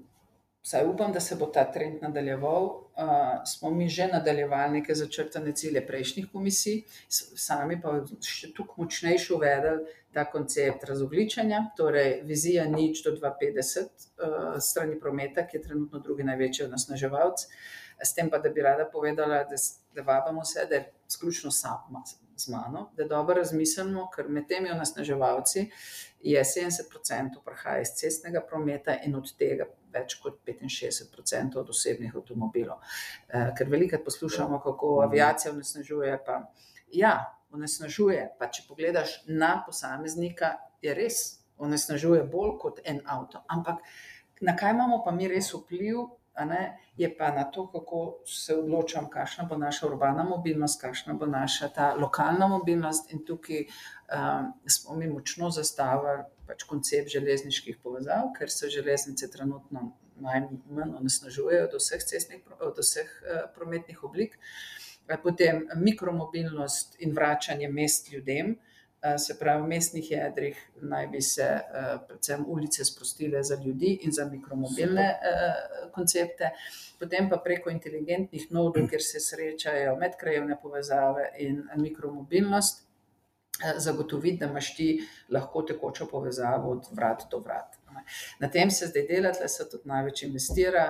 [0.68, 2.64] Saj upam, da se bo ta trend nadaljeval.
[2.64, 3.04] Uh,
[3.46, 7.94] smo mi že nadaljevali neke začrtane cilje prejšnjih komisij, sami pa
[8.26, 15.46] še tukaj močnejši uvedli ta koncept razogličenja, torej vizija nič do 2050 uh, strani prometa,
[15.46, 17.46] ki je trenutno drugi največji onesnaževalc.
[18.04, 19.62] S tem pa, da bi rada povedala, da,
[19.96, 22.04] da vabimo vse, da je sključno sama
[22.36, 25.70] z mano, da dobro razmislimo, ker med temi onesnaževalci
[26.20, 32.78] je 70% prihaja iz cestnega prometa in od tega več kot 65% od osebnih avtomobilov.
[32.78, 36.43] Uh, ker velikrat poslušamo, kako aviacija onesnažuje, pa
[36.93, 37.14] ja,
[37.51, 38.28] onesnažuje.
[38.39, 41.22] Pa če pogledaš na posameznika, je res
[41.59, 43.43] onesnažuje bolj kot en avto.
[43.51, 43.82] Ampak
[44.41, 46.05] na kaj imamo pa mi res vpliv,
[46.97, 51.68] je pa na to, kako se odločam, kakšna bo naša urbana mobilnost, kakšna bo naša
[51.68, 53.12] ta lokalna mobilnost.
[53.12, 59.93] In tukaj um, smo mi močno zastavili pač koncept železniških povezav, ker se železnice trenutno
[60.18, 64.39] najmanj onesnažujejo od vseh, cestnih, od vseh uh, prometnih oblik.
[65.22, 68.59] Potem mikromobilnost in vračanje mest ljudem,
[69.18, 71.46] se pravi, v mestnih jedrih naj bi se
[72.09, 75.90] predvsem ulice sprostile za ljudi in za mikromobilne Super.
[75.94, 76.51] koncepte,
[76.99, 82.88] potem pa preko inteligentnih nodov, kjer se srečajo medkrajevne povezave in mikromobilnost,
[83.76, 87.74] zagotoviti, da imaš ti lahko tekočo povezavo od vrat do vrat.
[88.38, 90.84] Na tem se zdaj dela, tle se tudi največ investira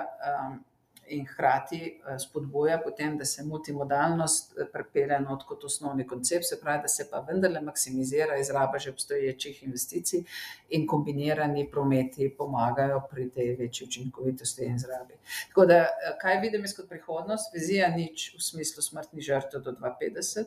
[1.11, 6.89] in hkrati spodbuja potem, da se multimodalnost prepelje not kot osnovni koncept, se pravi, da
[6.89, 10.23] se pa vendarle maksimizira izraba že obstoječih investicij
[10.69, 15.15] in kombinirani prometi pomagajo pri tej večji učinkovitosti in izrabi.
[15.49, 15.87] Tako da,
[16.21, 17.55] kaj vidim jaz kot prihodnost?
[17.55, 20.45] Vizija nič v smislu smrtnih žrtev do 2050,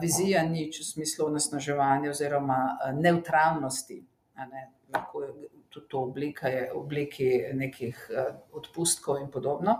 [0.00, 4.02] vizija nič v smislu onesnaževanja oziroma nevtralnosti,
[4.34, 5.24] a ne, lahko
[5.70, 8.10] tudi to oblika je obliki nekih
[8.52, 9.78] odpustkov in podobno.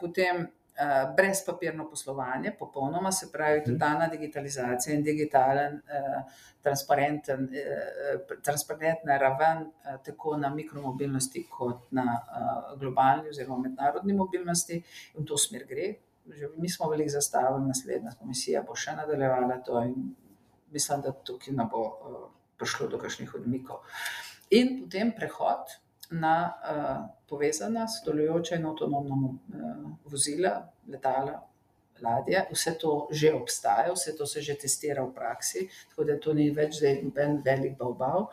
[0.00, 0.46] Potem
[1.16, 5.80] brezpapirno poslovanje, popolnoma, se pravi, totalna digitalizacija in digitalen,
[6.62, 7.48] transparenten,
[8.44, 9.64] transparentna raven
[10.04, 12.20] tako na mikromobilnosti kot na
[12.78, 14.82] globalni oziroma mednarodni mobilnosti,
[15.16, 15.94] v to smer gre.
[16.28, 20.14] Že mi smo veliko zastavili, naslednja komisija bo še nadaljevala to in
[20.70, 21.84] mislim, da tukaj ne bo
[22.58, 23.80] prišlo do kakšnih odmikov.
[24.50, 25.76] In potem prehod
[26.10, 30.54] na uh, povezana, sodelujoča in avtonomna uh, vozila,
[30.88, 31.42] letala,
[32.00, 36.32] ladje, vse to že obstaja, vse to se že testira v praksi, tako da to
[36.32, 38.30] ni več zdaj noben velik balbav.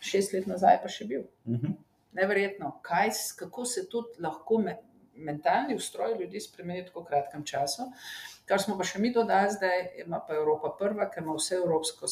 [0.00, 1.26] Šest let nazaj pa še bil.
[1.44, 1.74] Uh -huh.
[2.12, 4.78] Neverjetno, kaj, kako se tudi lahko me,
[5.20, 7.88] mentalni ustroj ljudi spremeni v tako kratkem času.
[8.48, 12.08] Kar smo pa še mi dodali, zdaj ima pa Evropa prva, ker ima vse evropsko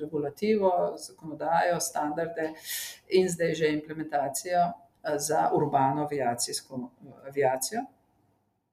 [0.00, 2.50] regulativo, zakonodajo, standarde
[3.16, 4.66] in zdaj že implementacijo
[5.16, 6.08] za urbano
[7.28, 7.84] aviacijo,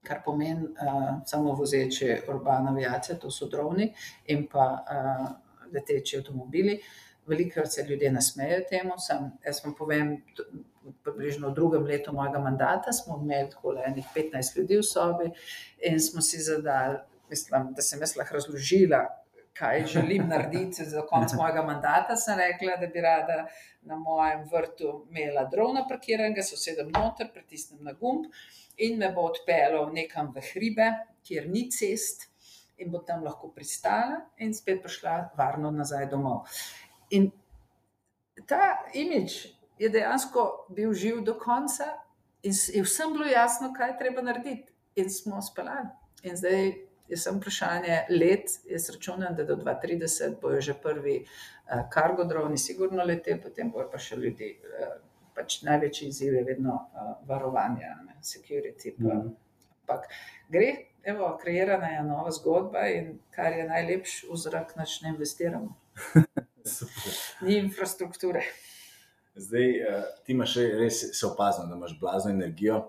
[0.04, 3.88] kar pomeni uh, samo vozeče urbana aviacija, to so droni
[4.28, 5.26] in pa uh,
[5.74, 6.80] leteči avtomobili.
[7.26, 10.12] Velikokrat se ljudje nasmejejo temu, sem, jaz vam povem,
[11.04, 15.30] približno v drugem letu mojega mandata smo imeli tako enih 15 ljudi v sobi
[15.90, 16.98] in smo si zadali,
[17.30, 19.06] mislim, da sem jaz lahko razložila,
[19.56, 23.48] kaj želim narediti za konec mojega mandata, sem rekla, da bi rada
[23.82, 28.26] na mojem vrtu imela drona parkiranega, se usedem noter, pritisnem na gumb
[28.78, 30.92] in me bo odpeljal nekam v hribe,
[31.24, 32.28] kjer ni cest
[32.78, 36.44] in bo tam lahko pristala in spet prišla varno nazaj domov.
[37.16, 37.32] In
[38.48, 39.46] ta imič
[39.80, 41.84] je dejansko bil živ do konca
[42.44, 45.88] in je vsem bilo jasno, kaj treba narediti in smo speljali.
[46.24, 46.74] In zdaj
[47.08, 51.26] je samo vprašanje let, jaz računam, da do 2030 bojo že prvi
[51.92, 54.56] kargo uh, droni sigurno leteli, potem bojo pa še ljudi.
[54.64, 54.96] Uh,
[55.36, 58.94] pač največji izziv je vedno uh, varovanje, ne, security.
[58.98, 59.34] Pa, Mhm.
[59.82, 60.06] ampak
[60.50, 60.70] gre,
[61.04, 65.76] evo, kreirana je nova zgodba in kar je najlepše, v zrak nač ne investiramo.
[67.42, 68.42] Ni infrastrukture.
[69.36, 72.84] Zdaj, uh, ti imaš re- res se opazno, da imaš blazno energijo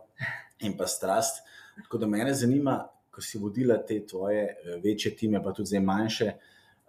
[0.61, 1.42] in pa strast.
[1.82, 5.80] Tako da mene zanima, ko si vodila te tvoje eh, večje time, pa tudi zdaj
[5.80, 6.32] manjše,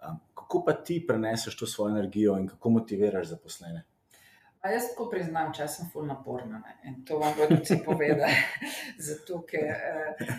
[0.04, 3.84] um, kako pa ti preneseš to svojo energijo in kako motiviraš zaposlene?
[4.60, 6.74] A jaz tako priznam, če sem ful naporna ne?
[6.90, 8.32] in to vam bodo vsi povedali.
[9.08, 10.34] Zato, ker eh,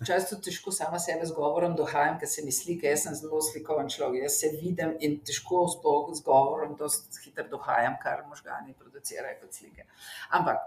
[0.00, 3.40] včasih tudi težko sama sebe z govorom dohajam, ker se mi slika, jaz sem zelo
[3.42, 8.76] slikoven človek, jaz se vidim in težko sploh z govorom dosti hitro dohajam, kar možgani
[8.78, 9.86] producirajo kot slike.
[10.30, 10.60] Ampak,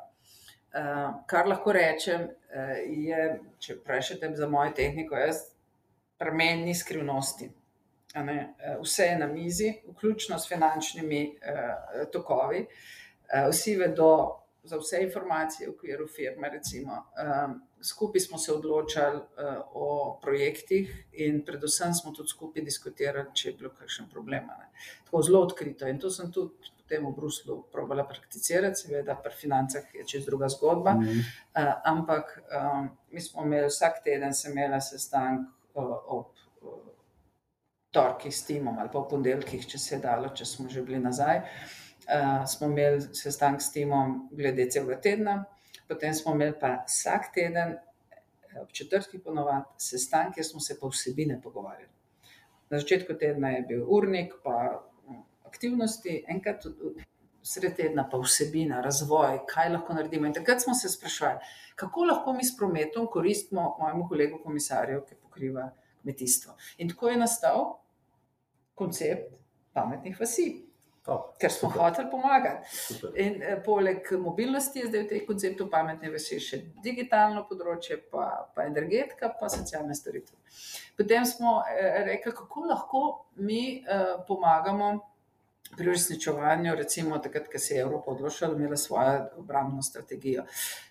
[0.73, 5.45] eh, kar lahko rečem, eh, je, če vprašate za mojo tehniko, jaz
[6.17, 7.51] pri meni ni skrivnosti.
[8.81, 12.63] Vse je na mizi, vključno s finančnimi uh, tokovi.
[12.65, 16.49] Uh, vsi vedo za vse informacije v okviru firme.
[16.49, 23.33] Recimo, um, skupaj smo se odločali uh, o projektih, in predvsem smo tudi skupaj diskutirali,
[23.33, 24.47] če je bilo kakšen problem.
[24.47, 24.69] Ne.
[25.05, 25.87] Tako zelo odkrito.
[25.87, 30.49] In to sem tudi potem v Bruslu probala prakticirati, seveda, pri financah je čez druga
[30.49, 30.93] zgodba.
[30.93, 31.19] Mm -hmm.
[31.19, 36.25] uh, ampak um, mi smo imeli vsak teden, sem imela sestanek uh, ob.
[36.61, 36.71] Uh,
[37.91, 40.99] Torki s timom, ali pa v ponedeljkih, če se je dalo, če smo že bili
[40.99, 41.37] nazaj.
[41.37, 45.45] Uh, smo imeli sestanek s timom, glede celega tedna,
[45.87, 47.77] potem smo imeli pa vsak teden,
[48.61, 51.93] ob četrti ponovadi, sestanek, kjer smo se pa vsebine pogovarjali.
[52.69, 54.83] Na začetku tedna je bil urnik, pa
[55.45, 56.65] aktivnosti, enkrat
[57.47, 60.27] sred tedna pa vsebina, razvoj, kaj lahko naredimo.
[60.27, 61.39] In takrat smo se sprašvali,
[61.75, 65.69] kako lahko mi s prometom koristimo mojemu kolegu komisarju, ki pokriva
[66.01, 66.57] kmetijstvo.
[66.77, 67.65] In tako je nastal
[68.75, 69.33] koncept
[69.73, 70.66] pametnih vasi.
[71.07, 71.81] Top, ker smo super.
[71.85, 72.67] hoteli pomagati.
[72.75, 73.13] Super.
[73.23, 78.25] In eh, poleg mobilnosti je zdaj v tej konceptu pametne vasi še digitalno področje, pa,
[78.51, 80.35] pa energetika, pa socialne storitve.
[80.99, 83.03] Potem smo eh, rekli, kako lahko
[83.39, 84.89] mi eh, pomagamo
[85.75, 90.43] pri uresničevanju, recimo takrat, ko se je Evropa odločila, ima svojo obrambno strategijo.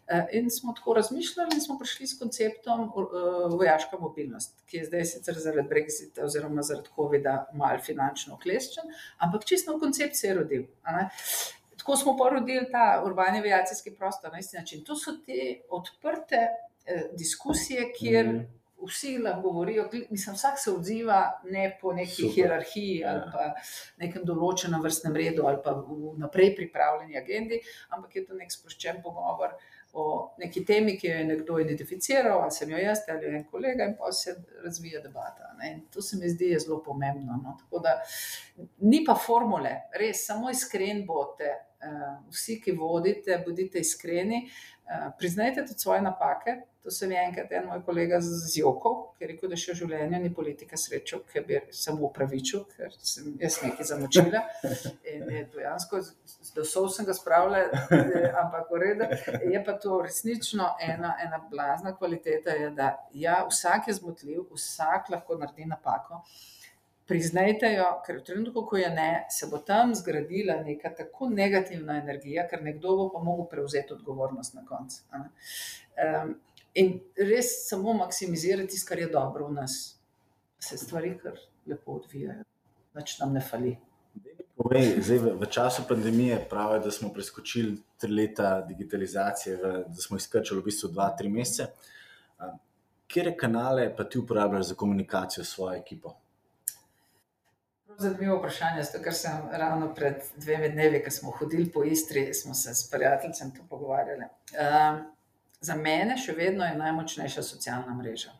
[0.07, 3.07] Eh, in smo tako razmišljali in smo prišli s konceptom uh,
[3.59, 9.45] vojaška mobilnost, ki je zdaj sicer zaradi Brexita oziroma zaradi COVID-a mal finančno okleščen, ampak
[9.45, 10.67] čisto v koncept se je rodil.
[11.77, 14.85] Tako smo porodili ta urbani aviacijski prostor na isti način.
[14.85, 16.47] To so te odprte
[16.87, 22.35] eh, diskusije, kjer mm vsi lahko govorijo, mislim, vsak se odziva ne po neki Super.
[22.35, 23.31] hierarhiji ali ja.
[23.33, 23.47] pa
[24.05, 29.03] nekem določenem vrstnem redu ali pa v naprej pripravljeni agendi, ampak je to nek sproščen
[29.05, 29.57] pogovor.
[29.97, 33.87] O neki temi, ki jo je nekdo identificiral, ali sem jo jaz, ali en kolega,
[33.89, 35.55] in pa se razvija debata.
[35.95, 37.39] To se mi zdi zelo pomembno.
[37.41, 37.55] No?
[37.81, 37.95] Da,
[38.85, 41.49] ni pa formule, res, samo iskren bote.
[41.87, 44.43] Uh, vsi, ki vodite, bodite iskreni,
[44.85, 48.91] uh, priznajte tudi svoje napake, To se mi je enkrat en moj kolega z Joko,
[49.19, 52.61] ki je rekel, da še v življenju ni politika srečo, ker bi se mu upravičil,
[52.77, 54.45] ker sem jaz nekaj zamočila.
[55.11, 55.99] In je dejansko,
[56.55, 57.81] da so vsem ga spravljali,
[58.45, 59.11] ampak v redu.
[59.51, 65.11] Je pa to resnično ena, ena blazna kvaliteta, je, da ja, vsak je zmotljiv, vsak
[65.17, 66.23] lahko naredi napako.
[67.11, 71.99] Priznajte jo, ker v trenutku, ko je ne, se bo tam zgradila neka tako negativna
[71.99, 75.03] energija, ker nekdo bo pa mogel prevzeti odgovornost na koncu.
[76.81, 79.97] In res samo maksimizirati tisto, kar je dobro v nas,
[80.61, 82.45] se stvari kar lepo odvijajo,
[82.97, 83.75] več nam ne fali.
[84.57, 90.05] Povej, zdaj, v, v času pandemije pravijo, da smo preskočili tri leta digitalizacije, v, da
[90.05, 91.69] smo izkrčili v bistvu dva, tri mesece.
[93.07, 96.17] Kje kanale pa ti uporabljaš za komunikacijo s svojo ekipo?
[97.99, 102.55] Zanimivo vprašanje, zato ker sem ravno pred dvemi dnevi, ko smo hodili po Istri, smo
[102.55, 104.27] se s prijateljem to pogovarjali.
[104.53, 104.99] Um,
[105.67, 108.35] za mene še vedno je najmočnejša socialna mreža.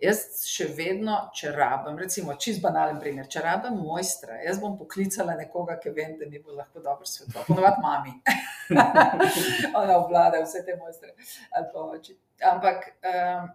[0.00, 5.34] Jaz še vedno, če rabim, recimo, čist banalen primer, če rabim mojstra, jaz bom poklicala
[5.36, 8.14] nekoga, ki vem, da mi bo lahko dobro svetoval, ponovadi mami.
[9.80, 11.12] Ona obvlada vse te mojstre.
[12.48, 13.50] Ampak um,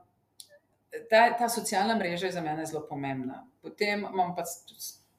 [1.09, 3.41] ta, ta socialna mreža je za mene zelo pomembna.
[3.65, 4.45] Potem imam pa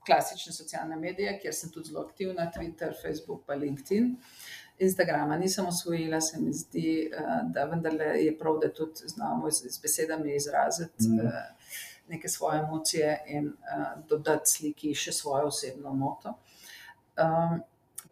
[0.07, 4.13] klasične socialne medije, kjer sem tudi zelo aktivna, Twitter, Facebook, pa LinkedIn.
[4.79, 9.71] Instagrama nisem osvojila, se mi zdi, eh, da vendarle je prav, da tudi znamo z,
[9.71, 11.31] z besedami izraziti mm.
[12.09, 13.53] neke svoje emocije in
[14.09, 16.37] dodati sliki še svojo osebno noto.
[17.17, 17.63] Um,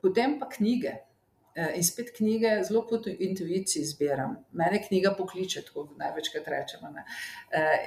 [0.02, 0.94] potem pa knjige.
[1.54, 4.32] In spet knjige, zelo po intuiciji zbiram.
[4.58, 6.90] Mene knjiga pokliče, tako največkrat rečemo.
[6.90, 7.04] Ne.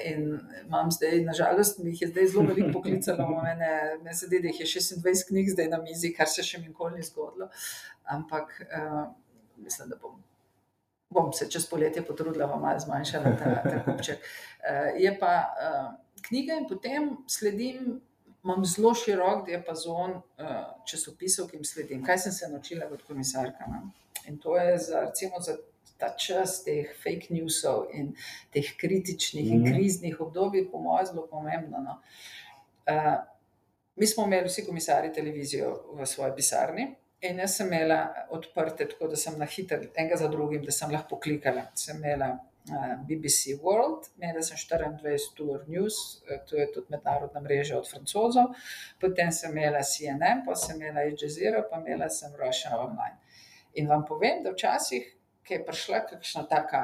[0.08, 4.40] In imam zdaj, nažalost, mi jih je zdaj zelo veliko poklicalo, mene, mene se zdi,
[4.40, 7.52] da jih je 26 knjig zdaj na mizi, kar se še nikoli ni zgodilo
[8.08, 9.08] ampak uh,
[9.58, 10.24] mislim, da bom,
[11.10, 14.18] bom se čez poletje potrudila, da malo zmanjšala ta, ta kupček.
[14.18, 15.94] Uh, je pa uh,
[16.28, 18.02] knjiga in potem sledim.
[18.48, 20.52] Imam zelo širok diapazon uh,
[20.88, 22.04] časopisov, ki jim sledim.
[22.06, 23.68] Kaj sem se naučila kot komisarka?
[23.68, 23.82] Ne?
[24.32, 25.58] In to je za, recimo, za
[26.00, 28.14] ta čas teh fake newsov in
[28.54, 29.56] teh kritičnih mm.
[29.56, 29.74] in mhm.
[29.74, 31.84] kriznih obdobij, po mojem, zelo pomembno.
[31.84, 31.98] No?
[32.88, 33.18] Uh,
[34.00, 36.88] mi smo imeli vsi komisari televizijo v svoji pisarni,
[37.26, 40.92] In jaz sem imela odprte, tako da sem na hitro, enega za drugim, da sem
[40.94, 41.64] lahko klikala.
[41.74, 42.36] Sem imela
[43.08, 48.54] BBC World, imela sem 24 Tour News, uh, to je tudi mednarodna mreža od francozov,
[49.02, 53.18] potem sem imela CNN, pa sem imela Al Jazeera, pa imela sem Russia Online.
[53.74, 55.14] In vam povem, da včasih,
[55.44, 56.84] ki je prišla kakšna taka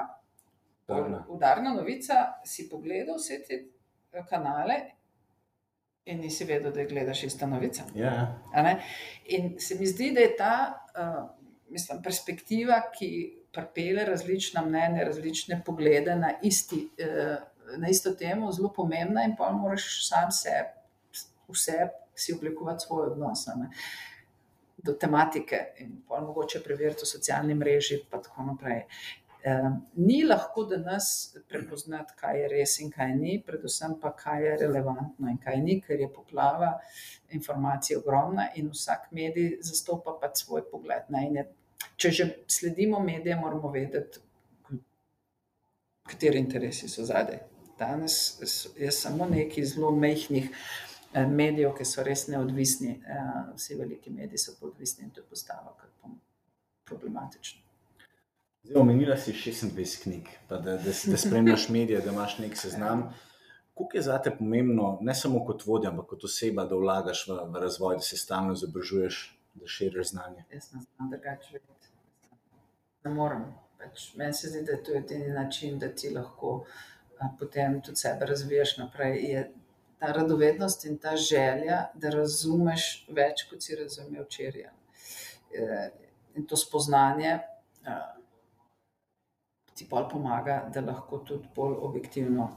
[1.32, 4.80] udarna novica, si pogledal vse te eh, kanale
[6.06, 7.86] in nisi vedel, da gledaš iste novice.
[7.96, 8.42] Ja.
[8.54, 8.74] A ne?
[9.32, 10.56] In se mi zdi, da je ta
[11.00, 11.30] uh,
[11.70, 13.10] mislim, perspektiva, ki
[13.54, 19.52] pripelje različna mnenja, različne poglede na, isti, uh, na isto temo, zelo pomembna, in pa
[19.52, 20.74] moraš sam sebe,
[21.48, 23.48] vse si oblikovati svoj odnos.
[23.48, 23.70] a ne.
[24.78, 28.84] Do tematike, in pa mogoče preveriti v socialni mreži, in tako naprej.
[29.44, 34.54] Um, ni lahko danes prepoznati, kaj je res in kaj ni, predvsem pa kaj je
[34.62, 36.70] relevantno in kaj ni, ker je poplava
[37.36, 41.12] informacij ogromna in vsak medij zastopa pač svoj pogled.
[41.12, 41.44] Ne, in je,
[41.98, 44.20] če že sledimo medijem, moramo vedeti,
[46.10, 47.40] kateri interesi so zadaj.
[47.80, 48.38] Danes
[48.78, 50.50] je samo nekaj zelo mehkih
[51.14, 55.22] eh, medijev, ki so res neodvisni, eh, vsi veliki mediji so pa odvisni in to
[55.22, 55.76] je postalo
[56.86, 57.62] problematično.
[58.64, 63.10] Zdaj, omenila si 26 knjig, pa da, da, da spremljaš medije, da imaš nek seznam.
[63.74, 67.40] Kako je za te pomembno, ne samo kot vodja, ampak kot oseba, da vlagaš v,
[67.52, 69.24] v razvoj, da se stalno izobražuješ,
[69.54, 70.46] da širiš znanje?
[70.52, 71.90] Jaz ne znam drugače vedeti.
[73.04, 73.46] Ne morem.
[73.78, 76.66] Pač, meni se zdi, da je to edini način, da ti lahko
[77.20, 79.20] a, potem tudi sebe razvijaš naprej.
[79.32, 79.44] Je
[80.00, 84.70] ta radovednost in ta želja, da razumeš več, kot si razumel včeraj.
[86.36, 87.40] In to spoznanje
[87.86, 87.98] a,
[89.74, 92.50] ti pol pomaga, da lahko tudi bolj objektivno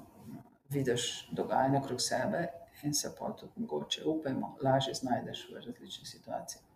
[0.68, 2.46] vidiš dogajanje okrog sebe
[2.82, 6.75] in se pa tudi mogoče, upajmo, lažje znajdeš v različnih situacijah.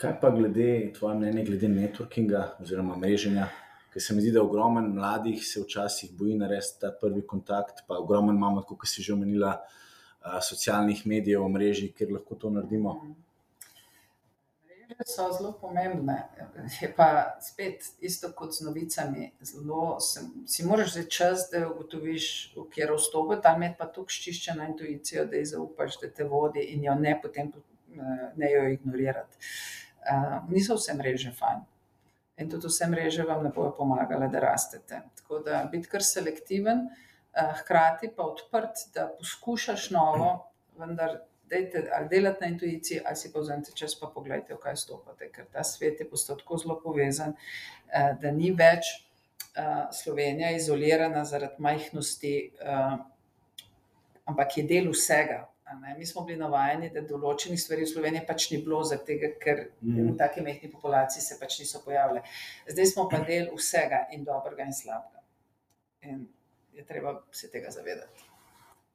[0.00, 3.48] Kaj pa glede tvoje mnenje, glede networkinga oziroma mreženja?
[3.92, 7.98] Ker se mi zdi, da ogromno mladih se včasih boji narediti ta prvi kontakt, pa
[7.98, 9.58] ogromno imamo, kot si že omenila,
[10.42, 12.94] socialnih medijev, mreži, kjer lahko to naredimo.
[14.70, 16.16] Mreže so zelo pomembne.
[16.80, 19.30] Je pa spet isto kot z novicami.
[19.40, 24.08] Zelo, se, si moraš zdaj čas, da ugotoviš, v kjer vstopiti, tam je pa tako
[24.16, 28.64] ščiščena intuicija, da ji zaupaš, da te vodi in jo ne potem eh, ne jo
[28.78, 29.52] ignorirati.
[30.00, 31.64] Uh, niso vse mreže fajn.
[32.40, 35.02] In tudi vse mreže vam ne bodo pomagale, da rastete.
[35.20, 40.30] Tako da biti kar selektiven, uh, hkrati pa odprt, da poskušaš novo,
[40.80, 41.18] vendar
[41.50, 45.48] dejte, delati na intuiciji, ali si pa vzamete čas, pa pogledajte, v kaj stopate, ker
[45.52, 47.34] ta svet je postal tako zelo povezan,
[47.92, 48.94] eh, da ni več
[49.92, 52.34] Slovenija izolirana zaradi majhnosti,
[54.24, 55.40] ampak je del vsega.
[55.98, 60.12] Mi smo bili navajeni, da določenih stvari v Sloveniji pač ni bilo, tega, ker Mhm.
[60.12, 62.22] v taki mehki populaciji se pač niso pojavile.
[62.68, 65.22] Zdaj smo pa del vsega in dobrega in slabega.
[66.02, 66.28] In
[66.74, 68.24] je treba se tega zavedati.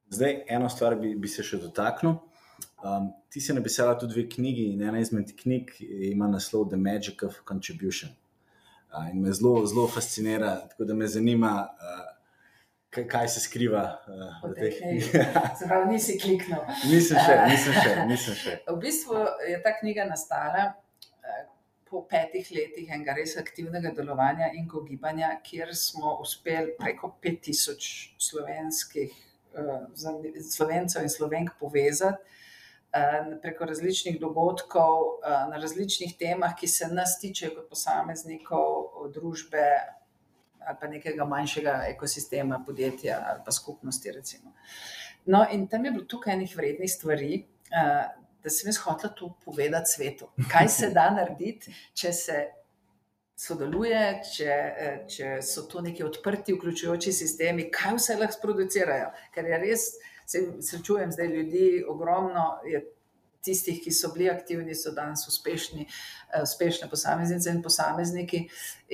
[0.09, 2.17] Zdaj, eno stvar bi, bi se še dotaknil.
[2.83, 5.71] Um, ti si napisala tudi dve knjigi, in ena izmed knjig
[6.11, 8.11] ima naslov The Magic of Contribution.
[8.93, 12.14] Uh, in me zelo, zelo fascinira, tako da me zanima, uh,
[12.95, 15.09] kaj, kaj se skriva uh, V tej teh knjigi.
[15.09, 15.49] knjigah.
[15.59, 16.61] Se pravi, nisi kliknil.
[16.87, 18.55] nisem še, nisem še, nisem še.
[18.69, 20.63] V bistvu je ta knjiga nastala
[21.21, 21.43] eh,
[21.85, 29.11] po petih letih enega res aktivnega delovanja in gibanja, kjer smo uspeli preko 5000 slovenskih
[29.55, 29.85] eh,
[30.49, 32.23] slovencev in slovenk povezati.
[32.91, 38.69] eh, Preko različnih dogodkov, eh, na različnih temah, ki se nas tičejo kot posameznikov,
[39.11, 39.65] družbe
[40.65, 44.11] ali pa nekega manjšega ekosistema, podjetja ali pa skupnosti.
[44.11, 44.53] Recimo.
[45.25, 48.07] No, in tam je bilo tukaj enih vrednih stvari, eh,
[48.43, 50.29] da sem jaz hotela to povedati svetu.
[50.51, 52.43] Kaj se da narediti, če se
[53.35, 54.01] sodeluje,
[54.35, 59.09] če, eh, če so to neki odprti, vključujoči sistemi, kaj vse lahko sproducirajo.
[59.33, 59.87] Ker je res,
[60.25, 62.81] se srečujem zdaj ljudi, ogromno je
[63.45, 68.41] tistih, ki so bili aktivni, so danes uspešni, eh, uspešne posameznice in posamezniki.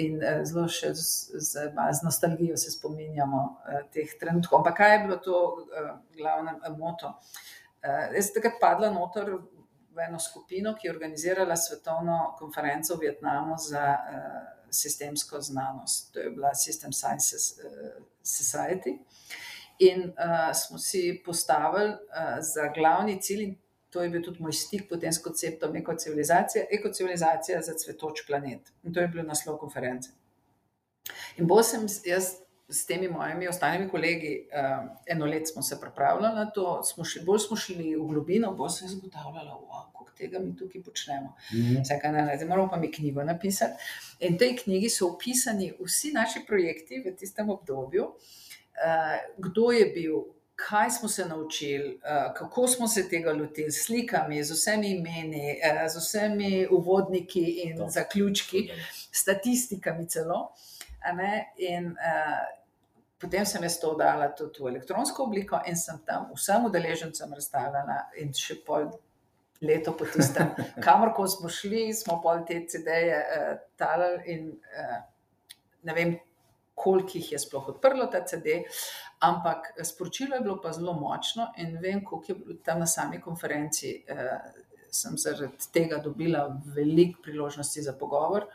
[0.04, 4.62] In eh, zelo še z, z, z nostalgijo se spominjamo eh, teh trenutkov.
[4.62, 5.40] Ampak kaj je bilo to
[6.18, 7.16] glavno moto?
[7.82, 9.32] Jaz sem takrat padla noter
[9.92, 13.88] v eno skupino, ki je organizirala svetovno konferenco v Vietnamu za
[14.72, 16.14] sistemsko znanost.
[16.14, 19.00] To je bila System Sciences eh, Society.
[19.80, 21.98] In uh, smo si postavili uh,
[22.40, 23.56] za glavni cilj, in
[23.92, 28.72] to je bil tudi moj stik potem s konceptom ekocivilizacije, ekocivilizacija za cvetoč planet.
[28.84, 30.14] In to je bil naslov konference.
[31.38, 32.38] In bolj sem jaz
[32.72, 37.24] s temi mojimi ostalimi kolegi, uh, eno let smo se pripravljali na to, smo šli,
[37.26, 41.34] bolj smo šli v globino, bolj sem jaz ugotavljala, wow, koliko tega mi tukaj počnemo.
[41.54, 41.82] Mhm.
[41.82, 43.92] Vse, kar ne, zdaj moramo pa mi knjigo napisati.
[44.20, 49.86] In v tej knjigi so opisani vsi naši projekti v tistem obdobju, uh, kdo je
[49.96, 50.24] bil,
[50.56, 55.58] kaj smo se naučili, uh, kako smo se tega lotili, s slikami, z vsemi imeni,
[55.58, 57.90] uh, z vsemi uvodniki in To.
[57.90, 58.72] zaključki,
[59.12, 60.52] statistikami celo.
[61.58, 62.62] In uh,
[63.20, 67.98] potem sem jaz to dala tudi v elektronsko obliko in sem tam vsem udeležencem razstavljala
[68.22, 68.90] in še pol
[69.62, 70.54] leto po tistem,
[70.86, 75.00] kamorkoli smo šli, smo pol te CD-je uh, talali in uh,
[75.84, 76.16] ne vem,
[76.82, 78.62] koliko jih je sploh odprlo ta CD,
[79.28, 83.22] ampak sporočilo je bilo pa zelo močno in vem, koliko je bilo tam na sami
[83.22, 83.96] konferenci.
[84.10, 88.50] Uh, sem zaradi tega dobila veliko priložnosti za pogovor.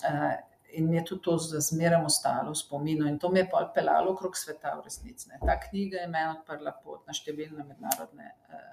[0.00, 0.30] Uh,
[0.76, 4.12] in mi je tudi to zmeraj ostalo v spominu, in to me je pa pelalo
[4.12, 5.30] okrog sveta, v resnici.
[5.46, 8.66] Ta knjiga je meni odprla pot na številne mednarodne eh,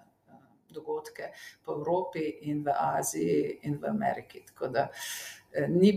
[0.74, 1.32] dogodke
[1.64, 4.44] po Evropi in v Aziji in v Ameriki.
[4.52, 5.94] Tako da eh, ni.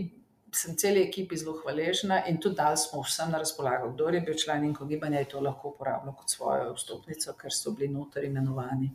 [0.53, 3.91] Sem celi ekipi zelo hvaležna in tudi dal smo vsem na razpolago.
[3.91, 7.53] Kdo je bil član in ko gibanja, je to lahko uporabljal kot svojo vstopnico, ker
[7.53, 8.89] so bili noter imenovani.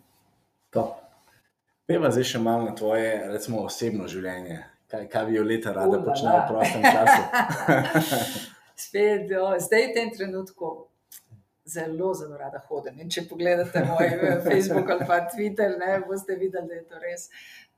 [1.86, 6.00] Peva zdaj še malo na tvoje, recimo, osebno življenje kaj, kaj bi jo leta rada
[6.04, 7.22] počela v prostem času.
[8.84, 10.72] Spet, jo, zdaj v tem trenutku
[11.64, 13.00] zelo, zelo rada hodim.
[13.00, 17.00] In če pogledate moj eh, Facebook ali pa Twitter, ne, boste videli, da je to
[17.02, 17.28] res.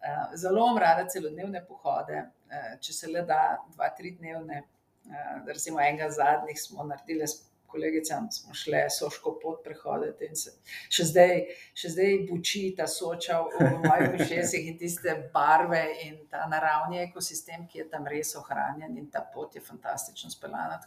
[0.05, 2.21] Uh, zelo imam rada celodnevne pohode,
[2.53, 4.63] uh, če se le da, dva, tri dnevne.
[5.05, 7.27] Uh, recimo enega zadnjih smo naredili
[7.75, 10.53] kolegicam smo šli soško pot prehoditi in se
[10.97, 11.33] še zdaj,
[11.81, 17.67] še zdaj buči ta soča v mojih ušesih in tiste barve in ta naravni ekosistem,
[17.71, 20.79] ki je tam res ohranjen in ta pot je fantastično speljana.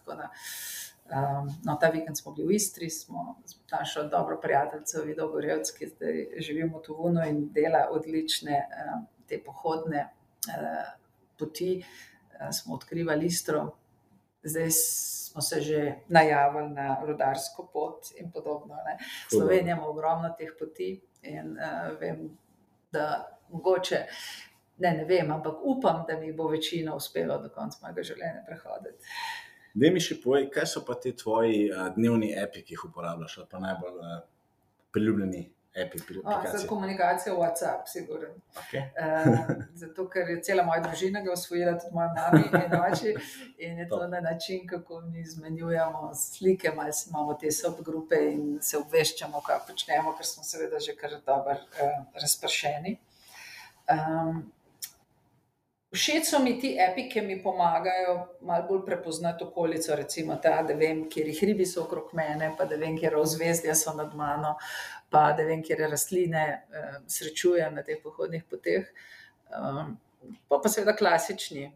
[1.08, 3.42] Um, no, ta vikend smo bili v Istri, smo
[3.72, 9.40] našli dobro prijateljico, Vido Gorjevc, ki zdaj živimo v Tuvunu in dela odlične um, te
[9.44, 10.10] pohodne
[10.50, 10.90] uh,
[11.40, 11.78] poti.
[11.80, 13.70] Uh, smo odkrivali Istro,
[14.44, 18.76] zdaj smo se že najavili na rodarsko pot in podobno.
[18.76, 18.98] Ne.
[19.30, 22.38] Slovenija ima ogromno teh poti in uh, vem,
[22.92, 24.06] da mogoče.
[24.78, 29.16] Ne, ne vem, ampak upam, da mi bo večina uspela do konca mojega življenja prehoditi.
[29.78, 33.38] Da mi še povej, kaj so pa ti tvoji uh, dnevni api, ki jih uporabljaš,
[33.44, 34.16] ali pa najbolj uh,
[34.96, 35.44] priljubljeni
[35.78, 36.02] api.
[36.24, 38.32] Oh, za komunikacijo WhatsApp, sigurno.
[38.64, 38.88] Okay.
[38.98, 39.52] uh,
[39.82, 43.14] zato, ker je cela moja družina ga osvojila, tudi moja mama in oči.
[43.68, 48.82] In je to na način, kako mi izmenjujemo slike, malo imamo te subgrupe in se
[48.82, 52.98] obveščamo, kaj počnemo, ker smo seveda že kar dobro uh, razpršeni.
[53.94, 54.48] Um,
[55.98, 58.14] Všeč so mi ti api, ki mi pomagajo
[58.46, 62.98] malo bolj prepoznati okolico, recimo ta, da vem, kje so okrog mene, pa da vem,
[62.98, 64.58] kje ozvezdja so nad mano.
[65.10, 68.92] Pa da vem, kje rastline uh, srečujem na teh pohodnih poteh.
[69.50, 69.98] Um,
[70.48, 71.72] pa pa seveda klasični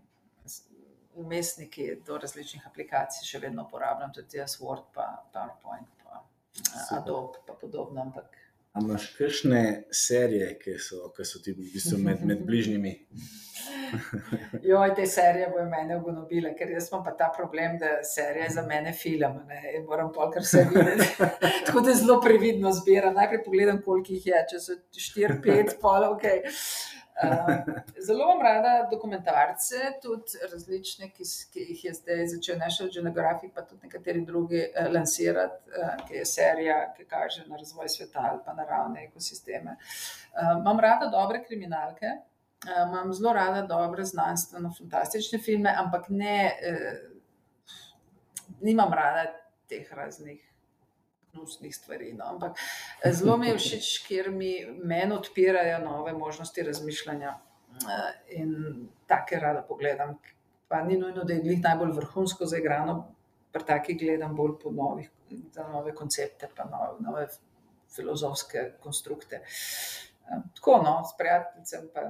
[1.16, 7.42] umestniki do različnih aplikacij, še vedno uporabljam tudi jaz, Word, pa PowerPoint, pa uh, Adobe,
[7.48, 8.02] pa podobno.
[8.02, 8.41] Ampak
[8.80, 12.94] Imáš kakšne serije, ki so, ki so ti v bistvu med, med bližnjimi?
[14.70, 18.64] jo, te serije bojo mene ugonobile, ker jaz imam pa ta problem, da serije za
[18.68, 19.42] mene film.
[19.50, 21.10] Ne, moram polkar vse videti.
[21.66, 23.14] Tako da zelo previdno zbiram.
[23.20, 26.26] Najprej pogledam, koliko jih je, če so 4-5, pol, ok.
[27.24, 27.74] Uh,
[28.06, 33.62] zelo imam rada dokumentarce, tudi različne, ki, ki jih je zdaj začel National Geographic, pa
[33.62, 38.42] tudi nekateri drugi uh, lansirati, uh, ki je serija, ki kaže na razvoj sveta ali
[38.46, 39.78] pa naravne ekosisteme.
[39.78, 42.10] Uh, imam rada dobre kriminalke,
[42.66, 46.38] uh, imam zelo rada dobre znanstveno-fantastične filme, ampak ne,
[46.72, 49.30] uh, nimam rada
[49.70, 50.51] teh raznih
[51.34, 52.14] gnusnih stvari.
[52.14, 52.26] No.
[52.26, 52.60] Ampak
[53.04, 54.54] eh, zelo mi je všeč, ker mi
[54.84, 58.54] meni odpirajo nove možnosti razmišljanja eh, in
[59.08, 60.18] take rada pogledam.
[60.68, 63.14] Pa ni nujno, da je njih najbolj vrhunsko zaigrano,
[63.52, 65.10] pri takih gledam bolj po novih,
[65.52, 67.28] za nove koncepte, pa nove, nove
[67.96, 69.36] filozofske konstrukte.
[69.36, 72.02] Eh, tako, no, s prijateljem, pa,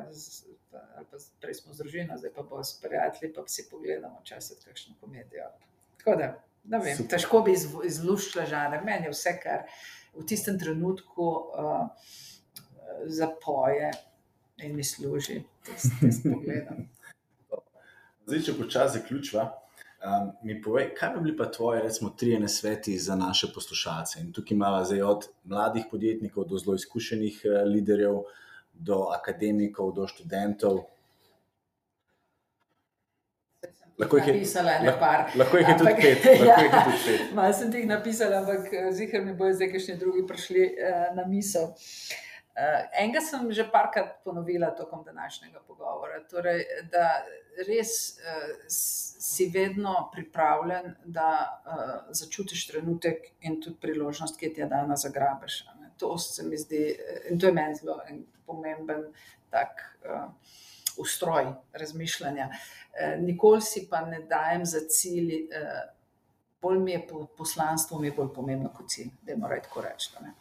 [1.12, 4.96] pa prej smo z družino, zdaj pa bo s prijatelji, pa si pogledamo časih kakšno
[5.02, 5.50] komedijo.
[5.98, 6.34] Tako da.
[6.64, 8.84] Vem, težko bi izluščila žanr.
[8.86, 9.66] Meni je vse, kar
[10.14, 11.88] v tistem trenutku uh,
[13.07, 13.91] zapoje
[14.62, 16.86] in mi služi, da se pogledam.
[18.28, 19.47] Zdaj, če počasi zaključiva,
[20.05, 24.22] um, mi povej, kaj bi bili pa tvoje, recimo, tri nasveti za naše poslušalce.
[24.22, 28.22] In tukaj imamo zdaj od mladih podjetnikov do zelo izkušenih uh, liderjev,
[28.74, 30.84] do akademikov, do študentov.
[34.02, 35.28] Lahko jih je napisala, ne par.
[35.36, 36.26] Lahko jih je tudi pet.
[36.47, 36.58] Ja,
[37.38, 41.26] Malo sem jih napisala, ampak eh, zihar mi bojo zdaj kakšni drugi prišli uh, na
[41.30, 41.70] misel.
[42.52, 46.18] Uh, enega sem že parkrat ponovila tokom današnjega pogovora.
[46.30, 47.22] Torej, da
[47.68, 54.72] res uh, si vedno pripravljen, da uh, začutiš trenutek in tudi priložnost, ki ti je
[54.72, 55.62] dana za grabeš.
[56.02, 56.88] To se mi zdi,
[57.30, 58.02] in to je meni zelo
[58.45, 59.12] pomemben
[59.54, 59.86] tak.
[60.02, 60.32] Uh,
[60.98, 62.50] ustroj razmišljanja.
[62.52, 65.92] Eh, nikoli si pa ne dajem za cilj eh,
[66.62, 70.12] bolj mi je poslanstvo, mi je bolj pomembno kot cilj, da moramo tako reči.
[70.22, 70.34] Ne.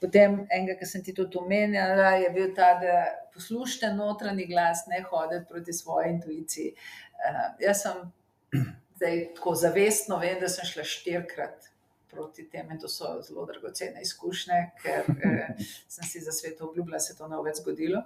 [0.00, 5.02] Potem, enega, ki sem ti tudi omenjala, je bil ta, da poslušate notranji glas, ne
[5.06, 6.72] hodite proti svoji intuiciji.
[6.74, 8.02] Uh, jaz sem
[8.96, 11.70] zdaj tako zavestno, vem, da sem šla štirikrat.
[12.10, 15.52] Proti tem, in to so zelo dragocene izkušnje, ker eh,
[15.94, 18.02] sem si za svet obljubila, da se to ne bo več zgodilo.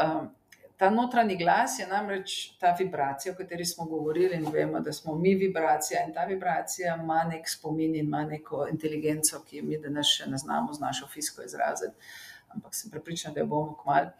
[0.00, 0.30] Um,
[0.76, 5.14] Ta notranji glas je namreč ta vibracija, o kateri smo govorili, in vemo, da smo
[5.14, 10.12] mi vibracija, in ta vibracija ima nek spomin in ima neko inteligenco, ki mi danes
[10.18, 11.94] še ne znamo z našo fisko izraziti.
[12.52, 14.12] Ampak sem prepričana, da jo bomo kmalo.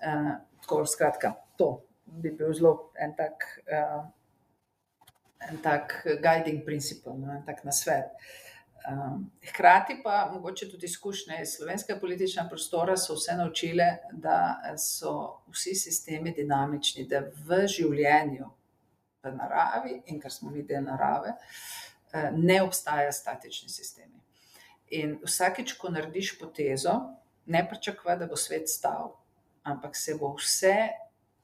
[0.00, 0.30] Uh,
[0.62, 4.04] tako, skratka, to bi bil zelo en tak, uh,
[5.50, 8.08] en tak guiding principle, no, en tak nasvet.
[8.08, 8.49] Uh,
[8.88, 15.42] Um, hkrati pa mogoče tudi izkušnje iz slovenskega političnega prostora so vse naučile, da so
[15.52, 18.48] vsi sistemi dinamični, da v življenju,
[19.22, 21.34] v naravi in kar smo mi del narave,
[22.12, 24.16] eh, ne obstajajo statični sistemi.
[24.96, 26.96] In vsakeč, ko narediš potezo,
[27.46, 29.12] ne pričakuje, da bo svet stal,
[29.62, 30.88] ampak se bo vse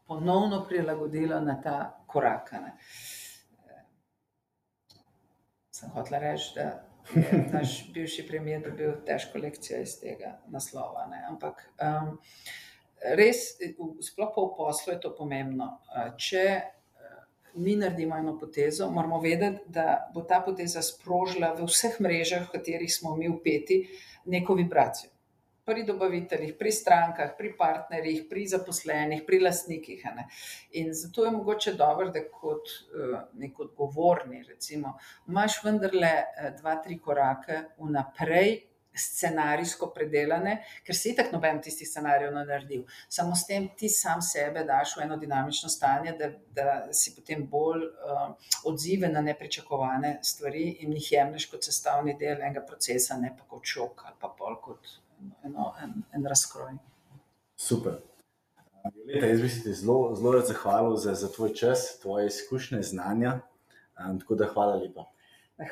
[0.06, 2.52] ponovno prilagodilo na ta korak.
[2.52, 2.76] Ne.
[3.68, 3.84] Eh,
[5.70, 11.06] sem hotel reči, da je naš bivši premijer dobil težko lekcijo iz tega naslova.
[11.10, 11.24] Ne.
[11.30, 12.16] Ampak um,
[13.18, 13.56] res,
[14.10, 15.70] sploh pa v poslu je to pomembno.
[16.18, 16.46] Če
[17.56, 22.52] mi naredimo eno potezo, moramo vedeti, da bo ta poteza sprožila v vseh mrežah, v
[22.58, 23.86] katerih smo mi upeti,
[24.26, 25.15] neko vibracijo
[25.66, 30.04] pri dobaviteljih, pri strankah, pri partnerjih, pri zaposlenih, pri lastnikih.
[30.78, 34.94] In zato je mogoče dobro, da kot uh, nek odgovorni, recimo,
[35.28, 38.58] imaš vendarle uh, dva, tri korake vnaprej.
[38.96, 42.86] Scenarijsko predelane, ker si tako noben tistih scenarijev ne naredil.
[43.12, 47.44] Samo s tem ti sam sebe daš v eno dinamično stanje, da, da si potem
[47.44, 48.30] bolj uh,
[48.72, 53.68] odziven na nepričakovane stvari in jih jemliš kot sestavni del enega procesa, ne pa kot
[53.68, 54.96] šok ali pa pol kot
[55.44, 56.76] eno, en, en razkroj.
[57.56, 58.00] Super.
[59.06, 63.40] Leta, jaz bi se ti zelo, zelo zahvalil za, za tvoj čas, tvoje izkušnje, znanja.
[63.98, 65.04] Um, tako da hvala lepa.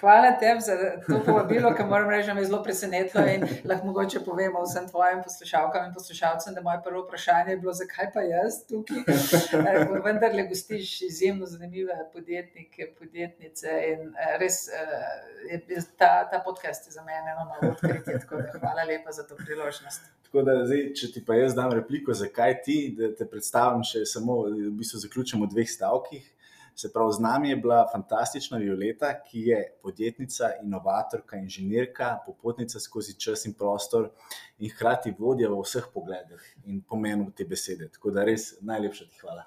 [0.01, 0.73] Hvala tebi za
[1.07, 4.87] to povabilo, ki moram reči, da me je zelo presenetilo in lahko mogoče povemo vsem
[4.89, 9.03] tvojim poslušalkam in poslušalcem, da moje prvo vprašanje je bilo, zakaj pa jaz tukaj.
[9.05, 16.41] Eh, vendar le gostiš izjemno zanimive podjetnike, podjetnice in eh, res eh, je ta, ta
[16.45, 18.19] podcast za mene eno novo odkritje.
[18.21, 20.01] Tako da hvala lepa za to priložnost.
[20.23, 24.07] Tako da, zdaj, če ti pa jaz dam repliko, zakaj ti, da te predstavim še
[24.09, 26.31] samo, v bistvu zaključim v dveh stavkih.
[26.75, 33.15] Se pravi, z nami je bila fantastična Violeta, ki je podjetnica, inovatorka, inženirka, popotnica skozi
[33.21, 34.11] čas in prostor
[34.59, 37.89] in hkrati vodja v vseh pogledih in pomenu te besede.
[37.95, 39.47] Tako da res najlepša ti hvala.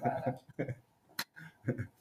[0.00, 1.94] hvala.